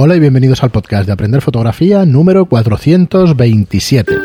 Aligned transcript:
Hola 0.00 0.14
y 0.14 0.20
bienvenidos 0.20 0.62
al 0.62 0.70
podcast 0.70 1.06
de 1.06 1.12
Aprender 1.12 1.42
Fotografía 1.42 2.06
número 2.06 2.46
427. 2.46 4.16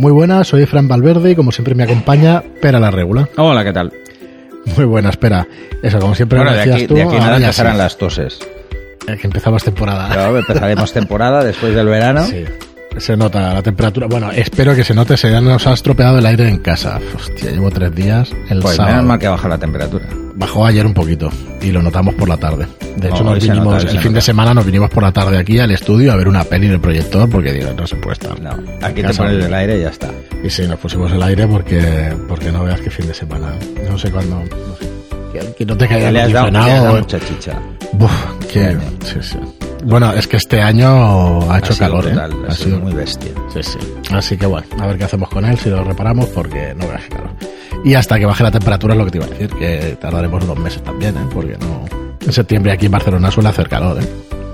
Muy 0.00 0.10
buenas, 0.10 0.48
soy 0.48 0.66
Fran 0.66 0.88
Valverde 0.88 1.30
y 1.30 1.36
como 1.36 1.52
siempre 1.52 1.76
me 1.76 1.84
acompaña 1.84 2.42
Pera 2.60 2.80
la 2.80 2.90
Regula. 2.90 3.28
Hola, 3.36 3.62
¿qué 3.62 3.72
tal? 3.72 3.92
Muy 4.76 4.84
buena, 4.84 5.10
espera. 5.10 5.46
Eso, 5.80 6.00
como 6.00 6.16
siempre 6.16 6.40
Bueno, 6.40 6.50
lo 6.50 6.56
de 6.56 6.72
aquí, 6.74 6.86
tú, 6.88 6.94
de 6.96 7.02
aquí 7.02 7.12
ahora 7.12 7.24
nada 7.26 7.38
ya 7.38 7.46
empezarán 7.46 7.74
sí. 7.74 7.78
las 7.78 7.96
toses. 7.96 8.40
Eh, 9.06 9.16
que 9.16 9.26
empezamos 9.28 9.62
temporada. 9.62 10.08
Claro, 10.12 10.36
empezaremos 10.36 10.92
temporada 10.92 11.44
después 11.44 11.72
del 11.72 11.86
verano. 11.86 12.26
Sí, 12.26 12.44
se 12.98 13.16
nota 13.16 13.54
la 13.54 13.62
temperatura. 13.62 14.06
Bueno, 14.06 14.30
espero 14.30 14.74
que 14.74 14.84
se 14.84 14.94
note, 14.94 15.16
se 15.16 15.30
nos 15.40 15.66
ha 15.66 15.72
estropeado 15.72 16.18
el 16.18 16.26
aire 16.26 16.48
en 16.48 16.58
casa. 16.58 16.98
Hostia, 17.16 17.50
llevo 17.50 17.70
tres 17.70 17.94
días. 17.94 18.30
El 18.48 18.60
Pues 18.60 18.76
sábado. 18.76 18.94
menos 18.96 19.08
mal 19.08 19.18
que 19.18 19.28
baja 19.28 19.48
la 19.48 19.58
temperatura. 19.58 20.06
Bajó 20.34 20.64
ayer 20.66 20.86
un 20.86 20.94
poquito 20.94 21.30
y 21.60 21.70
lo 21.70 21.82
notamos 21.82 22.14
por 22.14 22.28
la 22.28 22.36
tarde. 22.38 22.66
De 22.96 23.08
hecho, 23.08 23.22
No, 23.22 23.30
nos 23.34 23.42
vinimos, 23.42 23.64
nota, 23.82 23.90
el 23.90 23.98
fin 24.00 24.12
de 24.14 24.20
semana 24.20 24.54
nos 24.54 24.64
vinimos 24.64 24.88
por 24.90 25.02
la 25.02 25.12
tarde 25.12 25.36
aquí 25.38 25.58
al 25.58 25.70
estudio 25.70 26.12
a 26.12 26.16
ver 26.16 26.26
una 26.28 26.42
peli 26.44 26.66
en 26.66 26.72
el 26.72 26.80
proyector 26.80 27.28
porque 27.28 27.52
digo, 27.52 27.70
no 27.76 27.86
se 27.86 27.96
puede 27.96 28.14
estar. 28.14 28.40
No, 28.40 28.50
aquí 28.80 29.02
te 29.02 29.12
pones 29.14 29.44
el 29.44 29.52
aire 29.54 29.78
y 29.78 29.82
ya 29.82 29.88
está. 29.90 30.08
Y 30.42 30.48
sí, 30.50 30.66
nos 30.66 30.78
pusimos 30.78 31.12
el 31.12 31.22
aire 31.22 31.46
porque, 31.46 32.14
porque 32.28 32.50
no 32.50 32.64
veas 32.64 32.80
qué 32.80 32.90
fin 32.90 33.06
de 33.08 33.14
semana. 33.14 33.52
No 33.88 33.98
sé 33.98 34.10
cuándo. 34.10 34.36
No 34.40 34.76
sé. 34.78 34.88
Que, 35.32 35.54
que 35.54 35.64
no 35.66 35.76
te 35.76 35.86
caiga 35.88 36.10
le 36.10 36.20
el 36.20 36.26
has 36.26 36.32
dado, 36.32 36.50
le 36.50 36.58
has 36.58 36.66
dado 36.66 36.88
acondicionado. 36.96 36.98
mucha 36.98 37.20
chicha. 37.20 37.58
Buf, 37.92 38.12
que- 38.52 38.76
sí, 39.04 39.16
sí. 39.22 39.38
Bueno, 39.84 40.12
es 40.12 40.26
que 40.28 40.36
este 40.36 40.60
año 40.62 41.50
ha 41.50 41.58
hecho 41.58 41.72
Ha 41.72 41.74
sido 41.74 41.86
calor, 41.88 42.04
brutal, 42.04 42.32
¿eh? 42.32 42.46
ha 42.48 42.54
sido 42.54 42.78
muy 42.80 42.92
bestia. 42.92 43.32
Sí, 43.52 43.62
sí. 43.62 43.78
Así 44.12 44.36
que 44.36 44.46
bueno, 44.46 44.66
a 44.80 44.86
ver 44.86 44.98
qué 44.98 45.04
hacemos 45.04 45.28
con 45.28 45.44
él, 45.44 45.58
si 45.58 45.70
lo 45.70 45.82
reparamos, 45.84 46.28
porque 46.28 46.74
no 46.76 46.86
veas 46.88 47.02
calor. 47.08 47.30
Y 47.84 47.94
hasta 47.94 48.18
que 48.18 48.26
baje 48.26 48.42
la 48.44 48.50
temperatura 48.50 48.94
es 48.94 48.98
lo 48.98 49.04
que 49.06 49.10
te 49.10 49.18
iba 49.18 49.26
a 49.26 49.30
decir, 49.30 49.50
que 49.50 49.96
tardaremos 50.00 50.46
dos 50.46 50.58
meses 50.58 50.82
también, 50.82 51.16
¿eh? 51.16 51.20
Porque 51.32 51.56
no... 51.58 51.84
En 52.24 52.32
septiembre 52.32 52.70
aquí 52.72 52.86
en 52.86 52.92
Barcelona 52.92 53.30
suele 53.30 53.48
hacer 53.48 53.68
calor, 53.68 54.00
¿eh? 54.00 54.06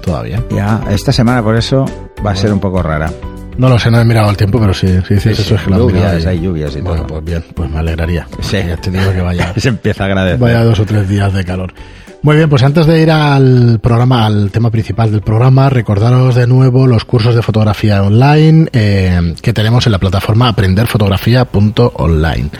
Todavía. 0.02 0.42
Ya, 0.50 0.80
esta 0.90 1.12
semana 1.12 1.42
por 1.42 1.54
eso 1.56 1.84
va 2.24 2.30
a 2.30 2.36
ser 2.36 2.50
un 2.52 2.60
poco 2.60 2.82
rara. 2.82 3.12
No 3.58 3.68
lo 3.68 3.78
sé, 3.78 3.90
no 3.90 4.00
he 4.00 4.04
mirado 4.04 4.30
el 4.30 4.36
tiempo, 4.36 4.58
pero 4.58 4.72
sí, 4.72 4.86
si 5.06 5.14
dices 5.14 5.22
Sí, 5.22 5.28
eso 5.30 5.42
sí, 5.42 5.54
es 5.56 5.60
que 5.62 5.70
lo 5.70 5.78
lluvias, 5.90 6.24
hay 6.24 6.40
lluvias 6.40 6.74
y 6.76 6.80
Bueno, 6.80 7.02
todo. 7.02 7.14
pues 7.20 7.24
bien, 7.24 7.44
pues 7.54 7.68
me 7.68 7.78
alegraría. 7.80 8.26
Sí. 8.40 8.58
Ya 8.66 8.76
te 8.76 8.90
digo 8.90 9.12
que 9.12 9.20
vaya... 9.20 9.52
Se 9.56 9.68
empieza 9.68 10.04
a 10.04 10.06
agradecer. 10.06 10.38
Vaya 10.38 10.62
dos 10.64 10.78
o 10.80 10.86
tres 10.86 11.06
días 11.08 11.32
de 11.34 11.44
calor. 11.44 11.74
Muy 12.20 12.36
bien, 12.36 12.50
pues 12.50 12.64
antes 12.64 12.84
de 12.86 13.00
ir 13.00 13.12
al 13.12 13.78
programa, 13.80 14.26
al 14.26 14.50
tema 14.50 14.72
principal 14.72 15.12
del 15.12 15.20
programa, 15.20 15.70
recordaros 15.70 16.34
de 16.34 16.48
nuevo 16.48 16.88
los 16.88 17.04
cursos 17.04 17.36
de 17.36 17.42
fotografía 17.42 18.02
online 18.02 18.68
eh, 18.72 19.34
que 19.40 19.52
tenemos 19.52 19.86
en 19.86 19.92
la 19.92 19.98
plataforma 19.98 20.48
aprenderfotografía.online. 20.48 22.50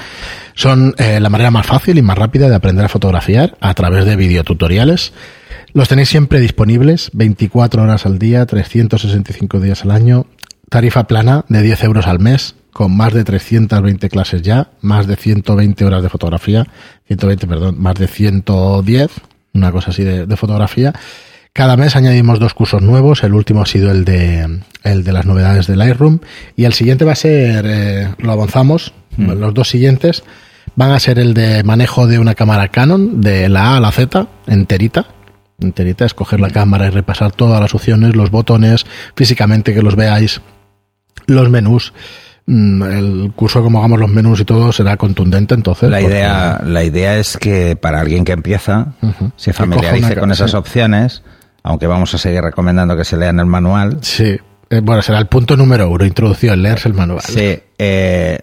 Son 0.55 0.95
eh, 0.97 1.19
la 1.19 1.28
manera 1.28 1.50
más 1.50 1.67
fácil 1.67 1.98
y 1.98 2.03
más 2.03 2.17
rápida 2.17 2.48
de 2.48 2.55
aprender 2.55 2.84
a 2.84 2.89
fotografiar 2.89 3.56
a 3.61 3.75
través 3.75 4.05
de 4.05 4.15
videotutoriales. 4.15 5.12
Los 5.72 5.89
tenéis 5.89 6.09
siempre 6.09 6.39
disponibles, 6.39 7.11
24 7.12 7.83
horas 7.83 8.06
al 8.06 8.20
día, 8.20 8.47
365 8.47 9.59
días 9.59 9.83
al 9.83 9.91
año, 9.91 10.27
tarifa 10.69 11.09
plana 11.09 11.45
de 11.48 11.62
10 11.62 11.83
euros 11.83 12.06
al 12.06 12.20
mes, 12.20 12.55
con 12.72 12.97
más 12.97 13.12
de 13.12 13.25
320 13.25 14.09
clases 14.09 14.43
ya, 14.43 14.70
más 14.83 15.09
de 15.09 15.17
120 15.17 15.84
horas 15.84 16.00
de 16.03 16.09
fotografía, 16.09 16.65
120, 17.09 17.48
perdón, 17.48 17.75
más 17.81 17.97
de 17.97 18.06
110, 18.06 19.11
una 19.59 19.73
cosa 19.73 19.91
así 19.91 20.05
de, 20.05 20.27
de 20.27 20.37
fotografía. 20.37 20.92
Cada 21.53 21.77
mes 21.77 21.97
añadimos 21.97 22.39
dos 22.39 22.55
cursos 22.55 22.83
nuevos, 22.83 23.25
el 23.25 23.34
último 23.34 23.62
ha 23.62 23.67
sido 23.67 23.91
el 23.91 24.05
de, 24.05 24.61
el 24.84 25.03
de 25.03 25.12
las 25.12 25.27
novedades 25.27 25.67
del 25.67 25.78
Lightroom 25.78 26.20
y 26.55 26.65
el 26.65 26.73
siguiente 26.73 27.05
va 27.05 27.12
a 27.12 27.17
ser, 27.17 27.65
eh, 27.67 28.15
lo 28.19 28.33
avanzamos, 28.33 28.92
los 29.17 29.53
dos 29.55 29.69
siguientes 29.69 30.23
van 30.77 30.92
a 30.92 31.00
ser 31.00 31.19
el 31.19 31.34
de 31.34 31.65
manejo 31.65 32.06
de 32.06 32.20
una 32.20 32.37
cámara 32.37 32.69
Canon, 32.69 33.20
de 33.20 33.48
la 33.48 33.73
A 33.73 33.77
a 33.78 33.81
la 33.81 33.91
Z, 33.91 34.28
enterita, 34.47 35.06
enterita, 35.61 36.05
escoger 36.05 36.39
la 36.39 36.50
cámara 36.50 36.87
y 36.87 36.91
repasar 36.91 37.33
todas 37.33 37.61
las 37.61 37.75
opciones, 37.75 38.15
los 38.15 38.31
botones, 38.31 38.87
físicamente 39.17 39.75
que 39.75 39.83
los 39.83 39.97
veáis, 39.97 40.41
los 41.27 41.50
menús. 41.50 41.93
Mm, 42.51 42.83
El 42.83 43.33
curso, 43.37 43.62
como 43.62 43.78
hagamos 43.78 44.00
los 44.00 44.09
menús 44.11 44.41
y 44.41 44.45
todo, 44.47 44.72
será 44.72 44.97
contundente 44.97 45.55
entonces. 45.55 45.91
La 45.91 45.99
porque- 46.00 46.15
idea, 46.15 46.61
la 46.65 46.83
idea 46.83 47.19
es 47.19 47.37
que 47.37 47.77
para 47.77 48.00
alguien 48.00 48.25
que 48.25 48.33
empieza 48.33 48.95
se 49.37 49.53
familiarice 49.53 50.06
una- 50.12 50.21
con 50.21 50.33
esas 50.33 50.53
sí. 50.53 50.56
opciones, 50.56 51.22
aunque 51.62 51.87
vamos 51.87 52.15
a 52.15 52.19
seguir 52.19 52.41
recomendando 52.41 52.97
que 52.97 53.05
se 53.05 53.19
lean 53.19 53.39
el 53.39 53.45
manual. 53.47 53.99
Sí. 54.00 54.39
Eh, 54.71 54.81
bueno, 54.83 55.03
será 55.03 55.19
el 55.19 55.27
punto 55.27 55.56
número 55.56 55.91
uno, 55.91 56.05
introducción, 56.06 56.62
leerse 56.62 56.89
el 56.89 56.95
manual. 56.95 57.21
Sí, 57.22 57.59
eh, 57.78 58.39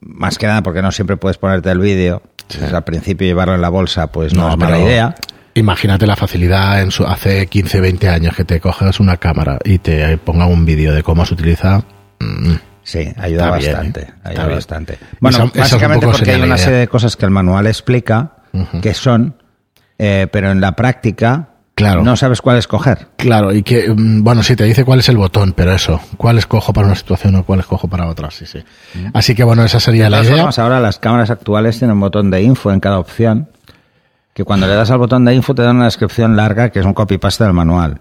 más 0.00 0.36
que 0.38 0.46
nada 0.48 0.62
porque 0.64 0.82
no 0.82 0.90
siempre 0.90 1.16
puedes 1.16 1.38
ponerte 1.38 1.70
el 1.70 1.78
vídeo. 1.78 2.22
Entonces, 2.48 2.72
al 2.74 2.82
principio 2.84 3.26
llevarlo 3.26 3.54
en 3.54 3.60
la 3.60 3.68
bolsa, 3.68 4.08
pues 4.08 4.34
no, 4.34 4.50
es 4.50 4.56
mala 4.56 4.78
idea. 4.80 5.14
Imagínate 5.54 6.06
la 6.06 6.16
facilidad 6.16 6.82
en 6.82 6.90
su, 6.90 7.04
hace 7.04 7.46
15, 7.46 7.80
20 7.80 8.08
años 8.08 8.34
que 8.34 8.44
te 8.44 8.58
cojas 8.60 8.98
una 9.00 9.16
cámara 9.18 9.58
y 9.64 9.78
te 9.78 10.16
ponga 10.18 10.46
un 10.46 10.64
vídeo 10.64 10.92
de 10.92 11.02
cómo 11.04 11.24
se 11.24 11.34
utiliza. 11.34 11.84
mm, 12.20 12.54
Sí, 12.84 12.98
ayuda 13.16 13.44
Está 13.46 13.56
bien, 13.58 13.72
bastante. 13.72 14.00
¿eh? 14.02 14.12
Ayuda 14.24 14.44
bien. 14.46 14.56
bastante. 14.56 14.98
Bueno, 15.20 15.44
esa 15.54 15.60
básicamente 15.60 16.06
porque 16.06 16.30
hay 16.32 16.42
una 16.42 16.58
serie 16.58 16.78
de 16.80 16.88
cosas 16.88 17.16
que 17.16 17.24
el 17.24 17.30
manual 17.30 17.66
explica 17.66 18.32
que 18.82 18.92
son, 18.94 19.36
eh, 19.98 20.26
pero 20.30 20.50
en 20.50 20.60
la 20.60 20.72
práctica 20.76 21.48
Claro. 21.74 22.02
no 22.02 22.16
sabes 22.16 22.42
cuál 22.42 22.58
escoger. 22.58 23.08
Claro, 23.16 23.50
y 23.52 23.62
que, 23.62 23.88
mm, 23.88 24.22
bueno, 24.22 24.42
sí, 24.42 24.54
te 24.56 24.64
dice 24.64 24.84
cuál 24.84 24.98
es 25.00 25.08
el 25.08 25.16
botón, 25.16 25.54
pero 25.56 25.72
eso, 25.72 26.00
cuál 26.18 26.36
escojo 26.38 26.72
para 26.72 26.86
una 26.86 26.94
situación 26.96 27.34
o 27.36 27.44
cuál 27.44 27.60
escojo 27.60 27.88
para 27.88 28.06
otra, 28.08 28.30
sí, 28.30 28.44
sí. 28.44 28.62
Así 29.14 29.34
que 29.34 29.42
bueno, 29.42 29.64
esa 29.64 29.80
sería 29.80 30.04
De 30.04 30.10
la 30.10 30.22
idea. 30.22 30.36
formas, 30.36 30.58
ahora 30.58 30.80
las 30.80 30.98
cámaras 30.98 31.30
actuales 31.30 31.78
tienen 31.78 31.94
un 31.94 32.00
botón 32.00 32.30
de 32.30 32.42
info 32.42 32.70
en 32.72 32.78
cada 32.80 32.98
opción, 32.98 33.48
que 34.34 34.44
cuando 34.44 34.66
le 34.66 34.74
das 34.74 34.90
al 34.90 34.98
botón 34.98 35.24
de 35.24 35.34
info 35.34 35.54
te 35.54 35.62
dan 35.62 35.76
una 35.76 35.86
descripción 35.86 36.36
larga 36.36 36.70
que 36.70 36.80
es 36.80 36.84
un 36.86 36.92
copy-paste 36.94 37.44
del 37.44 37.52
manual. 37.54 38.00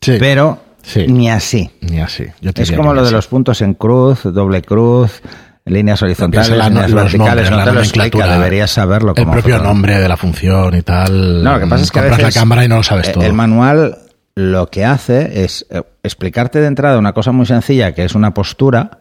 Sí, 0.00 0.16
Pero 0.20 0.62
Sí. 0.84 1.06
ni 1.08 1.28
así. 1.30 1.70
ni 1.80 2.00
así. 2.00 2.24
Yo 2.40 2.52
te 2.52 2.62
Es 2.62 2.72
como 2.72 2.94
lo 2.94 3.04
de 3.04 3.10
los 3.10 3.26
puntos 3.26 3.60
en 3.62 3.74
cruz, 3.74 4.20
doble 4.24 4.62
cruz, 4.62 5.22
líneas 5.64 6.02
horizontales, 6.02 6.50
la- 6.50 6.68
líneas 6.68 6.90
los 6.90 7.02
verticales, 7.04 7.50
nombres, 7.50 7.50
no 7.50 7.56
la 7.56 8.10
te 8.10 8.18
lo 8.18 8.28
deberías 8.28 8.70
saberlo. 8.70 9.10
El 9.16 9.24
propio 9.24 9.40
fotógrafo. 9.42 9.64
nombre 9.64 9.98
de 9.98 10.08
la 10.08 10.16
función 10.16 10.76
y 10.76 10.82
tal. 10.82 11.42
No, 11.42 11.54
lo 11.54 11.60
que 11.60 11.66
pasa 11.66 11.82
es 11.84 11.90
que 11.90 11.98
a 11.98 12.02
compras 12.02 12.18
veces 12.20 12.34
la 12.36 12.40
cámara 12.40 12.64
y 12.64 12.68
no 12.68 12.76
lo 12.76 12.82
sabes 12.82 13.08
eh, 13.08 13.12
todo. 13.12 13.24
El 13.24 13.32
manual 13.32 13.98
lo 14.34 14.66
que 14.68 14.84
hace 14.84 15.44
es 15.44 15.66
eh, 15.70 15.82
explicarte 16.02 16.60
de 16.60 16.66
entrada 16.66 16.98
una 16.98 17.12
cosa 17.14 17.32
muy 17.32 17.46
sencilla, 17.46 17.92
que 17.92 18.04
es 18.04 18.14
una 18.14 18.34
postura, 18.34 18.98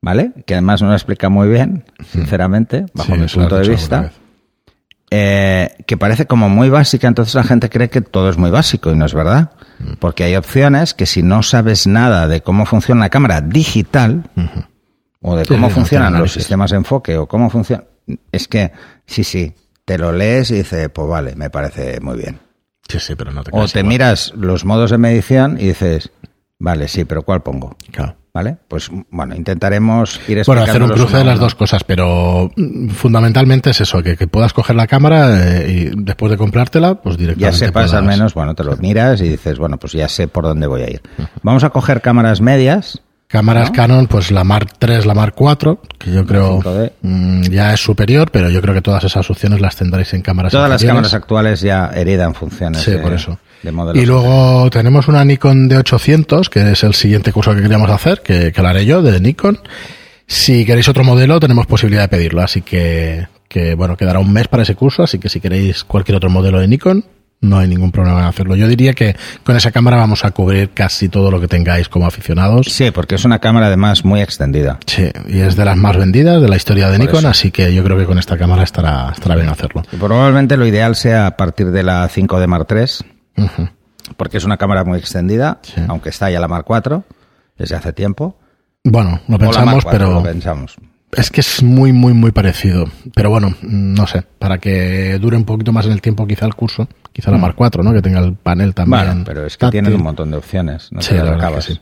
¿vale? 0.00 0.30
Que 0.46 0.54
además 0.54 0.80
no 0.82 0.88
lo 0.88 0.94
explica 0.94 1.28
muy 1.28 1.48
bien, 1.48 1.84
sinceramente, 2.12 2.86
bajo 2.94 3.14
Sí, 3.14 3.20
mi 3.20 3.26
punto 3.26 3.56
de 3.58 3.68
vista. 3.68 4.12
Eh, 5.10 5.70
que 5.86 5.96
parece 5.96 6.26
como 6.26 6.48
muy 6.48 6.68
básica, 6.68 7.06
entonces 7.08 7.34
la 7.34 7.44
gente 7.44 7.70
cree 7.70 7.88
que 7.90 8.00
todo 8.00 8.28
es 8.30 8.36
muy 8.38 8.50
básico 8.50 8.90
y 8.90 8.96
no 8.96 9.06
es 9.06 9.14
verdad. 9.14 9.52
Mm. 9.78 9.92
Porque 10.00 10.24
hay 10.24 10.36
opciones 10.36 10.94
que 10.94 11.06
si 11.06 11.22
no 11.22 11.42
sabes 11.42 11.86
nada 11.86 12.28
de 12.28 12.40
cómo 12.42 12.66
funciona 12.66 13.02
la 13.02 13.10
cámara 13.10 13.40
digital 13.40 14.24
o 15.20 15.36
de 15.36 15.44
Sí, 15.44 15.54
cómo 15.54 15.70
funcionan 15.70 16.18
los 16.18 16.32
sistemas 16.32 16.70
de 16.70 16.78
enfoque 16.78 17.16
o 17.18 17.26
cómo 17.26 17.50
funciona, 17.50 17.84
es 18.32 18.48
que 18.48 18.72
sí, 19.06 19.22
sí, 19.24 19.54
te 19.84 19.98
lo 19.98 20.12
lees 20.12 20.50
y 20.50 20.56
dices, 20.56 20.88
pues 20.90 21.08
vale, 21.08 21.36
me 21.36 21.50
parece 21.50 22.00
muy 22.00 22.16
bien. 22.16 22.38
Sí, 22.88 22.98
sí, 23.00 23.14
pero 23.16 23.32
no 23.32 23.42
te 23.42 23.50
O 23.52 23.66
te 23.66 23.80
igual. 23.80 23.84
miras 23.84 24.32
los 24.36 24.64
modos 24.64 24.90
de 24.92 24.98
medición 24.98 25.56
y 25.60 25.66
dices, 25.68 26.10
vale, 26.58 26.88
sí, 26.88 27.04
pero 27.04 27.22
¿cuál 27.22 27.42
pongo? 27.42 27.76
Claro. 27.90 28.16
¿Vale? 28.36 28.58
Pues 28.68 28.90
bueno, 29.10 29.34
intentaremos 29.34 30.20
ir 30.28 30.42
Bueno, 30.46 30.60
hacer 30.62 30.82
un 30.82 30.90
cruce 30.90 31.16
de 31.16 31.24
las 31.24 31.38
dos 31.38 31.54
cosas, 31.54 31.84
pero 31.84 32.50
mm, 32.54 32.88
fundamentalmente 32.90 33.70
es 33.70 33.80
eso, 33.80 34.02
que, 34.02 34.14
que 34.18 34.26
puedas 34.26 34.52
coger 34.52 34.76
la 34.76 34.86
cámara 34.86 35.62
eh, 35.62 35.90
y 35.94 36.02
después 36.04 36.30
de 36.30 36.36
comprártela, 36.36 36.96
pues 36.96 37.16
Ya 37.16 37.20
directamente 37.22 37.58
sepas 37.58 37.94
al 37.94 38.00
puedas- 38.04 38.16
menos, 38.18 38.34
bueno, 38.34 38.54
te 38.54 38.62
lo 38.62 38.76
miras 38.76 39.22
y 39.22 39.28
dices, 39.30 39.58
bueno, 39.58 39.78
pues 39.78 39.94
ya 39.94 40.06
sé 40.10 40.28
por 40.28 40.44
dónde 40.44 40.66
voy 40.66 40.82
a 40.82 40.90
ir. 40.90 41.00
Vamos 41.42 41.64
a 41.64 41.70
coger 41.70 42.02
cámaras 42.02 42.42
medias. 42.42 43.00
Cámaras 43.28 43.70
¿no? 43.70 43.74
Canon, 43.74 44.06
pues 44.06 44.30
la 44.30 44.44
Mark 44.44 44.68
III, 44.80 45.04
la 45.04 45.14
Mark 45.14 45.34
IV, 45.38 45.78
que 45.98 46.12
yo 46.12 46.24
creo 46.24 46.60
5D. 46.62 46.92
mm, 47.02 47.42
ya 47.50 47.74
es 47.74 47.80
superior, 47.80 48.30
pero 48.30 48.50
yo 48.50 48.62
creo 48.62 48.72
que 48.72 48.82
todas 48.82 49.02
esas 49.02 49.28
opciones 49.28 49.60
las 49.60 49.74
tendréis 49.74 50.14
en 50.14 50.22
cámaras 50.22 50.52
Todas 50.52 50.70
las 50.70 50.82
cámaras 50.84 51.12
actuales 51.12 51.60
ya 51.60 51.90
heredan 51.94 52.34
funciones 52.34 52.82
Sí, 52.82 52.92
de, 52.92 52.98
por 52.98 53.12
eso. 53.12 53.38
de. 53.62 54.00
Y 54.00 54.06
luego 54.06 54.70
tenemos 54.70 55.08
una 55.08 55.24
Nikon 55.24 55.68
D800, 55.68 56.48
que 56.48 56.70
es 56.70 56.84
el 56.84 56.94
siguiente 56.94 57.32
curso 57.32 57.52
que 57.54 57.62
queríamos 57.62 57.90
hacer, 57.90 58.20
que, 58.22 58.52
que 58.52 58.62
lo 58.62 58.68
haré 58.68 58.86
yo, 58.86 59.02
de 59.02 59.18
Nikon. 59.18 59.58
Si 60.28 60.64
queréis 60.64 60.88
otro 60.88 61.02
modelo, 61.02 61.40
tenemos 61.40 61.66
posibilidad 61.66 62.02
de 62.02 62.08
pedirlo, 62.08 62.42
así 62.42 62.62
que, 62.62 63.26
que 63.48 63.74
bueno, 63.74 63.96
quedará 63.96 64.20
un 64.20 64.32
mes 64.32 64.46
para 64.46 64.62
ese 64.62 64.76
curso, 64.76 65.02
así 65.02 65.18
que 65.18 65.28
si 65.28 65.40
queréis 65.40 65.82
cualquier 65.84 66.16
otro 66.16 66.30
modelo 66.30 66.60
de 66.60 66.68
Nikon, 66.68 67.04
no 67.40 67.58
hay 67.58 67.68
ningún 67.68 67.92
problema 67.92 68.20
en 68.20 68.24
hacerlo. 68.26 68.56
Yo 68.56 68.66
diría 68.66 68.92
que 68.94 69.14
con 69.44 69.56
esa 69.56 69.70
cámara 69.70 69.96
vamos 69.98 70.24
a 70.24 70.30
cubrir 70.30 70.70
casi 70.70 71.08
todo 71.08 71.30
lo 71.30 71.40
que 71.40 71.46
tengáis 71.48 71.88
como 71.88 72.06
aficionados. 72.06 72.66
Sí, 72.70 72.90
porque 72.90 73.14
es 73.14 73.24
una 73.24 73.38
cámara 73.38 73.66
además 73.66 74.04
muy 74.04 74.20
extendida. 74.20 74.78
Sí, 74.86 75.10
y 75.28 75.40
es 75.40 75.54
de 75.54 75.64
las 75.64 75.76
más 75.76 75.96
vendidas 75.96 76.40
de 76.42 76.48
la 76.48 76.56
historia 76.56 76.88
de 76.88 76.96
Por 76.98 77.06
Nikon, 77.06 77.18
eso. 77.20 77.28
así 77.28 77.50
que 77.50 77.72
yo 77.74 77.84
creo 77.84 77.98
que 77.98 78.06
con 78.06 78.18
esta 78.18 78.36
cámara 78.38 78.62
estará, 78.62 79.10
estará 79.12 79.36
bien 79.36 79.48
hacerlo. 79.48 79.82
Y 79.92 79.96
probablemente 79.96 80.56
lo 80.56 80.66
ideal 80.66 80.96
sea 80.96 81.26
a 81.26 81.36
partir 81.36 81.70
de 81.70 81.82
la 81.82 82.08
5D 82.08 82.46
Mark 82.46 82.66
III, 82.70 83.46
porque 84.16 84.38
es 84.38 84.44
una 84.44 84.56
cámara 84.56 84.84
muy 84.84 84.98
extendida, 84.98 85.58
Sí. 85.62 85.80
aunque 85.88 86.08
está 86.08 86.30
ya 86.30 86.40
la 86.40 86.48
Mark 86.48 86.66
IV 86.68 87.02
desde 87.58 87.76
hace 87.76 87.92
tiempo. 87.92 88.38
Bueno, 88.84 89.20
lo 89.28 89.38
pensamos, 89.38 89.84
IV, 89.84 89.90
pero 89.90 90.12
lo 90.12 90.22
pensamos. 90.22 90.76
es 91.12 91.30
que 91.30 91.40
es 91.40 91.62
muy, 91.62 91.92
muy, 91.92 92.12
muy 92.12 92.30
parecido. 92.30 92.84
Pero 93.14 93.30
bueno, 93.30 93.54
no 93.62 94.06
sé, 94.06 94.22
para 94.38 94.58
que 94.58 95.18
dure 95.20 95.36
un 95.36 95.44
poquito 95.44 95.72
más 95.72 95.86
en 95.86 95.92
el 95.92 96.00
tiempo 96.02 96.26
quizá 96.26 96.46
el 96.46 96.54
curso, 96.54 96.88
Quizá 97.16 97.30
la 97.30 97.38
Mark 97.38 97.56
IV, 97.58 97.82
¿no? 97.82 97.94
Que 97.94 98.02
tenga 98.02 98.18
el 98.20 98.34
panel 98.34 98.74
también. 98.74 99.06
Bueno, 99.06 99.22
pero 99.24 99.46
es 99.46 99.56
que 99.56 99.60
táctil. 99.60 99.80
tienen 99.80 99.94
un 99.98 100.02
montón 100.04 100.30
de 100.30 100.36
opciones. 100.36 100.88
No 100.92 101.00
Sí, 101.00 101.14
te 101.14 101.22
la 101.24 101.32
acabas. 101.32 101.64
sí. 101.64 101.80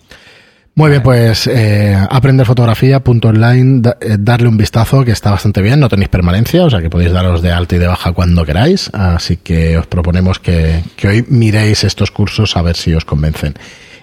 Muy 0.76 0.90
bien, 0.90 1.02
pues 1.02 1.48
eh, 1.48 1.96
aprenderfotografía.online, 2.74 3.80
da- 3.80 3.96
eh, 4.00 4.16
darle 4.18 4.48
un 4.48 4.56
vistazo 4.56 5.04
que 5.04 5.12
está 5.12 5.30
bastante 5.30 5.60
bien, 5.62 5.80
no 5.80 5.88
tenéis 5.88 6.08
permanencia, 6.08 6.64
o 6.64 6.70
sea 6.70 6.80
que 6.80 6.90
podéis 6.90 7.12
daros 7.12 7.42
de 7.42 7.52
alta 7.52 7.76
y 7.76 7.78
de 7.78 7.86
baja 7.86 8.12
cuando 8.12 8.44
queráis, 8.44 8.90
así 8.92 9.36
que 9.38 9.76
os 9.78 9.86
proponemos 9.86 10.38
que, 10.38 10.82
que 10.96 11.08
hoy 11.08 11.24
miréis 11.28 11.84
estos 11.84 12.10
cursos 12.10 12.56
a 12.56 12.62
ver 12.62 12.76
si 12.76 12.92
os 12.94 13.04
convencen. 13.04 13.54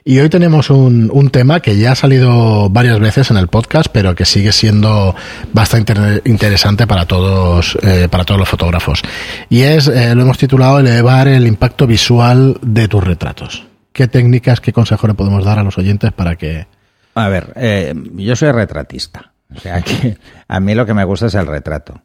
Y 0.04 0.18
hoy 0.20 0.30
tenemos 0.30 0.72
un, 0.72 1.12
un 1.14 1.30
tema 1.30 1.60
que 1.60 1.78
ya 1.78 1.92
ha 1.92 1.96
salido 1.96 2.70
varias 2.72 3.00
veces 3.00 3.30
en 3.30 3.38
el 3.38 3.48
podcast, 3.48 3.88
pero 3.92 4.16
que 4.16 4.26
sigue 4.26 4.52
siendo 4.52 5.16
bastante 5.54 5.94
inter- 5.94 6.22
interesante 6.26 6.88
para 6.88 7.06
todos, 7.06 7.78
eh, 7.84 8.08
para 8.10 8.24
todos 8.24 8.40
los 8.40 8.50
fotógrafos. 8.50 9.04
Y 9.50 9.62
es, 9.62 9.88
eh, 9.88 10.16
lo 10.16 10.24
hemos 10.24 10.40
titulado 10.40 10.80
Elevar 10.80 11.28
el 11.28 11.46
impacto 11.46 11.86
visual 11.86 12.58
de 12.64 12.88
tus 12.88 13.04
retratos. 13.04 13.68
¿Qué 13.94 14.08
técnicas, 14.08 14.60
qué 14.60 14.74
consejos 14.74 15.08
le 15.08 15.14
podemos 15.14 15.46
dar 15.46 15.60
a 15.60 15.64
los 15.64 15.78
oyentes 15.78 16.12
para 16.14 16.36
que... 16.36 16.66
A 17.14 17.28
ver, 17.28 17.54
eh, 17.58 17.94
yo 18.16 18.36
soy 18.36 18.52
retratista. 18.52 19.34
O 19.54 19.60
sea 19.60 19.82
que 19.82 20.18
a 20.48 20.60
mí 20.62 20.74
lo 20.74 20.86
que 20.86 20.94
me 20.94 21.04
gusta 21.04 21.28
es 21.28 21.36
el 21.36 21.46
retrato. 21.46 22.02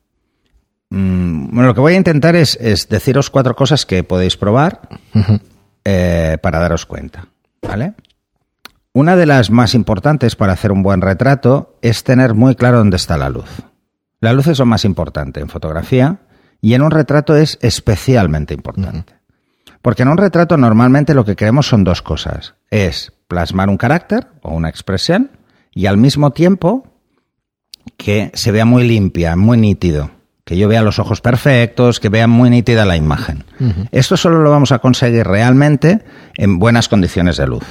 Mm, 0.90 1.46
bueno, 1.54 1.69
lo 1.69 1.75
que 1.75 1.81
voy 1.81 1.94
a 1.94 1.96
intentar 1.96 2.37
es, 2.37 2.58
es 2.60 2.88
deciros 2.88 3.31
cuatro 3.31 3.56
cosas 3.56 3.87
que 3.87 4.02
podéis 4.04 4.37
probar 4.37 4.81
eh, 5.84 6.37
para 6.42 6.58
daros 6.58 6.84
cuenta. 6.87 7.28
¿Vale? 7.66 7.94
Una 8.92 9.16
de 9.16 9.26
las 9.26 9.50
más 9.50 9.74
importantes 9.74 10.36
para 10.36 10.54
hacer 10.54 10.72
un 10.72 10.82
buen 10.82 11.02
retrato 11.02 11.78
es 11.82 12.02
tener 12.02 12.34
muy 12.34 12.54
claro 12.54 12.78
dónde 12.78 12.96
está 12.96 13.18
la 13.18 13.28
luz. 13.28 13.50
La 14.20 14.32
luz 14.32 14.46
es 14.46 14.58
lo 14.58 14.66
más 14.66 14.84
importante 14.84 15.40
en 15.40 15.48
fotografía 15.48 16.20
y 16.62 16.74
en 16.74 16.82
un 16.82 16.90
retrato 16.90 17.36
es 17.36 17.58
especialmente 17.60 18.54
importante. 18.54 19.14
Porque 19.82 20.02
en 20.02 20.08
un 20.08 20.16
retrato 20.16 20.56
normalmente 20.56 21.14
lo 21.14 21.24
que 21.24 21.36
queremos 21.36 21.68
son 21.68 21.84
dos 21.84 22.00
cosas. 22.00 22.54
Es 22.70 23.12
plasmar 23.28 23.68
un 23.68 23.76
carácter 23.76 24.28
o 24.42 24.54
una 24.54 24.70
expresión 24.70 25.30
y 25.72 25.86
al 25.86 25.98
mismo 25.98 26.30
tiempo 26.30 26.86
que 27.96 28.30
se 28.34 28.50
vea 28.50 28.64
muy 28.64 28.88
limpia, 28.88 29.36
muy 29.36 29.58
nítido. 29.58 30.10
Que 30.46 30.56
yo 30.56 30.69
vea 30.69 30.81
los 30.82 31.00
ojos 31.00 31.20
perfectos, 31.20 31.98
que 31.98 32.08
vea 32.08 32.28
muy 32.28 32.50
nítida 32.50 32.84
la 32.84 32.96
imagen. 32.96 33.43
Esto 33.90 34.16
solo 34.16 34.40
lo 34.43 34.50
vamos 34.50 34.70
a 34.70 34.78
conseguir 34.78 35.26
realmente 35.26 36.04
en 36.37 36.60
buenas 36.60 36.88
condiciones 36.88 37.37
de 37.37 37.48
luz. 37.48 37.64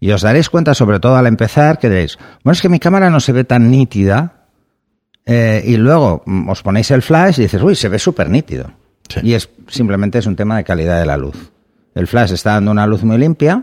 Y 0.00 0.10
os 0.10 0.22
daréis 0.22 0.50
cuenta, 0.50 0.74
sobre 0.74 0.98
todo 0.98 1.14
al 1.14 1.28
empezar, 1.28 1.78
que 1.78 1.88
diréis, 1.88 2.18
bueno, 2.42 2.54
es 2.54 2.60
que 2.60 2.68
mi 2.68 2.80
cámara 2.80 3.10
no 3.10 3.20
se 3.20 3.32
ve 3.32 3.44
tan 3.44 3.70
nítida. 3.70 4.48
eh, 5.24 5.62
y 5.64 5.76
luego 5.76 6.24
mm, 6.26 6.48
os 6.48 6.62
ponéis 6.62 6.90
el 6.90 7.02
flash 7.02 7.38
y 7.38 7.42
dices, 7.42 7.62
uy, 7.62 7.76
se 7.76 7.88
ve 7.88 8.00
súper 8.00 8.28
nítido. 8.28 8.72
Sí. 9.08 9.20
Y 9.22 9.34
es 9.34 9.48
simplemente 9.68 10.18
es 10.18 10.26
un 10.26 10.34
tema 10.34 10.56
de 10.56 10.64
calidad 10.64 10.98
de 10.98 11.06
la 11.06 11.16
luz. 11.16 11.52
El 11.94 12.08
flash 12.08 12.32
está 12.32 12.54
dando 12.54 12.72
una 12.72 12.88
luz 12.88 13.04
muy 13.04 13.18
limpia, 13.18 13.62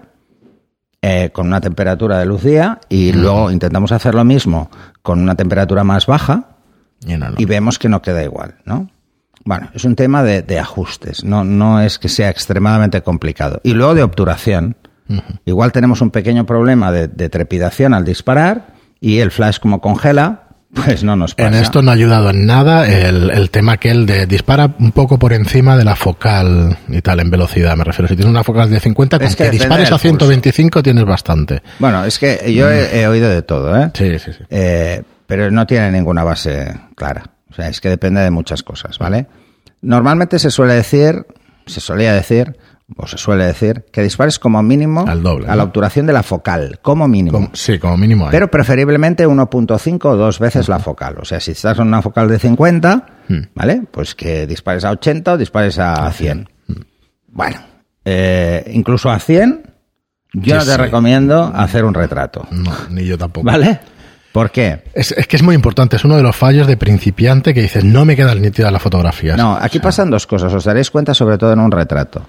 eh, 1.01 1.31
con 1.33 1.47
una 1.47 1.59
temperatura 1.59 2.17
de 2.17 2.25
luz 2.25 2.43
día, 2.43 2.79
y 2.87 3.11
luego 3.11 3.51
intentamos 3.51 3.91
hacer 3.91 4.15
lo 4.15 4.23
mismo 4.23 4.71
con 5.01 5.19
una 5.19 5.35
temperatura 5.35 5.83
más 5.83 6.05
baja, 6.05 6.52
Y 7.05 7.17
no, 7.17 7.29
no. 7.29 7.35
y 7.37 7.45
vemos 7.45 7.79
que 7.79 7.89
no 7.89 8.01
queda 8.01 8.23
igual, 8.23 8.55
¿no? 8.65 8.89
Bueno, 9.45 9.69
es 9.73 9.83
un 9.83 9.95
tema 9.95 10.23
de, 10.23 10.41
de 10.41 10.57
ajustes, 10.59 11.23
no, 11.23 11.43
no 11.43 11.81
es 11.81 11.99
que 11.99 12.07
sea 12.07 12.29
extremadamente 12.29 13.01
complicado. 13.01 13.59
Y 13.63 13.73
luego 13.73 13.93
de 13.95 14.03
obturación. 14.03 14.77
Igual 15.45 15.73
tenemos 15.73 16.01
un 16.01 16.11
pequeño 16.11 16.45
problema 16.45 16.91
de, 16.91 17.07
de 17.09 17.29
trepidación 17.29 17.93
al 17.93 18.05
disparar 18.05 18.67
y 19.01 19.19
el 19.19 19.31
flash 19.31 19.59
como 19.59 19.81
congela, 19.81 20.43
pues 20.73 21.03
no 21.03 21.15
nos 21.17 21.35
pasa. 21.35 21.49
En 21.49 21.55
esto 21.55 21.81
no 21.81 21.91
ha 21.91 21.93
ayudado 21.93 22.29
en 22.29 22.45
nada 22.45 22.87
el, 22.87 23.29
el 23.29 23.49
tema 23.51 23.73
aquel 23.73 24.05
de 24.05 24.25
dispara 24.25 24.73
un 24.79 24.91
poco 24.93 25.19
por 25.19 25.33
encima 25.33 25.75
de 25.77 25.83
la 25.83 25.95
focal 25.97 26.77
y 26.87 27.01
tal, 27.01 27.19
en 27.19 27.29
velocidad 27.29 27.75
me 27.75 27.83
refiero. 27.83 28.07
Si 28.07 28.15
tienes 28.15 28.31
una 28.31 28.43
focal 28.45 28.71
de 28.71 28.79
50, 28.79 29.19
con 29.19 29.27
Es 29.27 29.35
que, 29.35 29.43
que 29.43 29.49
dispares 29.51 29.91
a 29.91 29.99
125 29.99 30.81
tienes 30.81 31.05
bastante. 31.05 31.61
Bueno, 31.79 32.05
es 32.05 32.17
que 32.17 32.51
yo 32.53 32.71
he, 32.71 33.01
he 33.01 33.07
oído 33.07 33.29
de 33.29 33.41
todo, 33.41 33.77
¿eh? 33.77 33.91
Sí, 33.93 34.17
sí, 34.17 34.31
sí. 34.31 34.43
Eh, 34.49 35.03
pero 35.27 35.49
no 35.51 35.65
tiene 35.67 35.91
ninguna 35.91 36.23
base 36.23 36.73
clara. 36.95 37.31
O 37.49 37.53
sea, 37.53 37.67
es 37.69 37.79
que 37.81 37.89
depende 37.89 38.21
de 38.21 38.31
muchas 38.31 38.63
cosas, 38.63 38.97
¿vale? 38.99 39.27
Normalmente 39.81 40.39
se 40.39 40.49
suele 40.49 40.73
decir, 40.73 41.25
se 41.65 41.79
solía 41.79 42.13
decir, 42.13 42.57
o 42.97 43.07
se 43.07 43.17
suele 43.17 43.45
decir, 43.45 43.85
que 43.91 44.01
dispares 44.01 44.39
como 44.39 44.61
mínimo 44.63 45.05
Al 45.07 45.21
doble, 45.23 45.47
a 45.47 45.55
la 45.55 45.63
obturación 45.63 46.05
de 46.05 46.13
la 46.13 46.23
focal, 46.23 46.79
como 46.81 47.07
mínimo. 47.07 47.37
Como- 47.37 47.49
sí, 47.53 47.79
como 47.79 47.97
mínimo. 47.97 48.25
hay. 48.25 48.31
Pero 48.31 48.49
preferiblemente 48.49 49.25
1.5 49.27 50.05
o 50.09 50.15
dos 50.15 50.39
veces 50.39 50.67
la 50.67 50.79
focal. 50.79 51.15
O 51.19 51.25
sea, 51.25 51.39
si 51.39 51.51
estás 51.51 51.77
en 51.79 51.87
una 51.87 52.01
focal 52.01 52.27
de 52.27 52.39
50, 52.39 53.05
¿vale? 53.55 53.83
Pues 53.91 54.15
que 54.15 54.47
dispares 54.47 54.83
a 54.85 54.91
80 54.91 55.33
o 55.33 55.37
dispares 55.37 55.79
a 55.79 56.09
100. 56.11 56.49
Bueno, 57.27 57.57
eh, 58.05 58.63
incluso 58.73 59.09
a 59.09 59.19
100, 59.19 59.63
yo 60.33 60.55
no 60.55 60.63
te 60.65 60.71
sí. 60.71 60.77
recomiendo 60.77 61.51
hacer 61.55 61.85
un 61.85 61.93
retrato. 61.93 62.47
No, 62.51 62.71
ni 62.89 63.05
yo 63.05 63.17
tampoco. 63.17 63.45
¿Vale? 63.45 63.79
¿Por 64.33 64.49
qué? 64.49 64.83
Es, 64.95 65.11
es 65.11 65.27
que 65.27 65.35
es 65.35 65.43
muy 65.43 65.53
importante, 65.53 65.95
es 65.95 66.03
uno 66.03 66.17
de 66.17 66.23
los 66.23 66.35
fallos 66.35 66.65
de 66.65 66.75
principiante 66.75 67.53
que 67.53 67.61
dices, 67.61 67.85
no 67.85 68.03
me 68.03 68.15
quedan 68.15 68.41
nítidas 68.41 68.73
las 68.73 68.81
fotografías. 68.81 69.37
No, 69.37 69.55
aquí 69.55 69.79
pasan 69.79 70.09
dos 70.09 70.25
cosas, 70.25 70.51
os 70.51 70.63
daréis 70.63 70.89
cuenta 70.89 71.13
sobre 71.13 71.37
todo 71.37 71.53
en 71.53 71.59
un 71.59 71.71
retrato. 71.71 72.25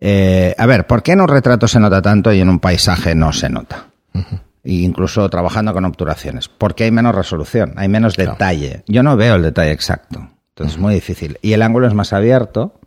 Eh, 0.00 0.52
a 0.58 0.66
ver, 0.66 0.88
¿por 0.88 1.00
qué 1.00 1.12
en 1.12 1.20
un 1.20 1.28
retrato 1.28 1.68
se 1.68 1.78
nota 1.78 2.02
tanto 2.02 2.32
y 2.32 2.40
en 2.40 2.48
un 2.48 2.58
paisaje 2.58 3.14
no 3.14 3.32
se 3.32 3.48
nota? 3.48 3.86
E 4.12 4.72
incluso 4.72 5.30
trabajando 5.30 5.72
con 5.72 5.84
obturaciones. 5.84 6.48
Porque 6.48 6.82
hay 6.82 6.90
menos 6.90 7.14
resolución, 7.14 7.74
hay 7.76 7.88
menos 7.88 8.16
detalle. 8.16 8.82
Yo 8.88 9.04
no 9.04 9.16
veo 9.16 9.36
el 9.36 9.42
detalle 9.42 9.70
exacto, 9.70 10.28
entonces 10.48 10.74
es 10.74 10.80
muy 10.80 10.92
difícil. 10.92 11.38
Y 11.40 11.52
el 11.52 11.62
ángulo 11.62 11.86
es 11.86 11.94
más 11.94 12.12
abierto, 12.12 12.80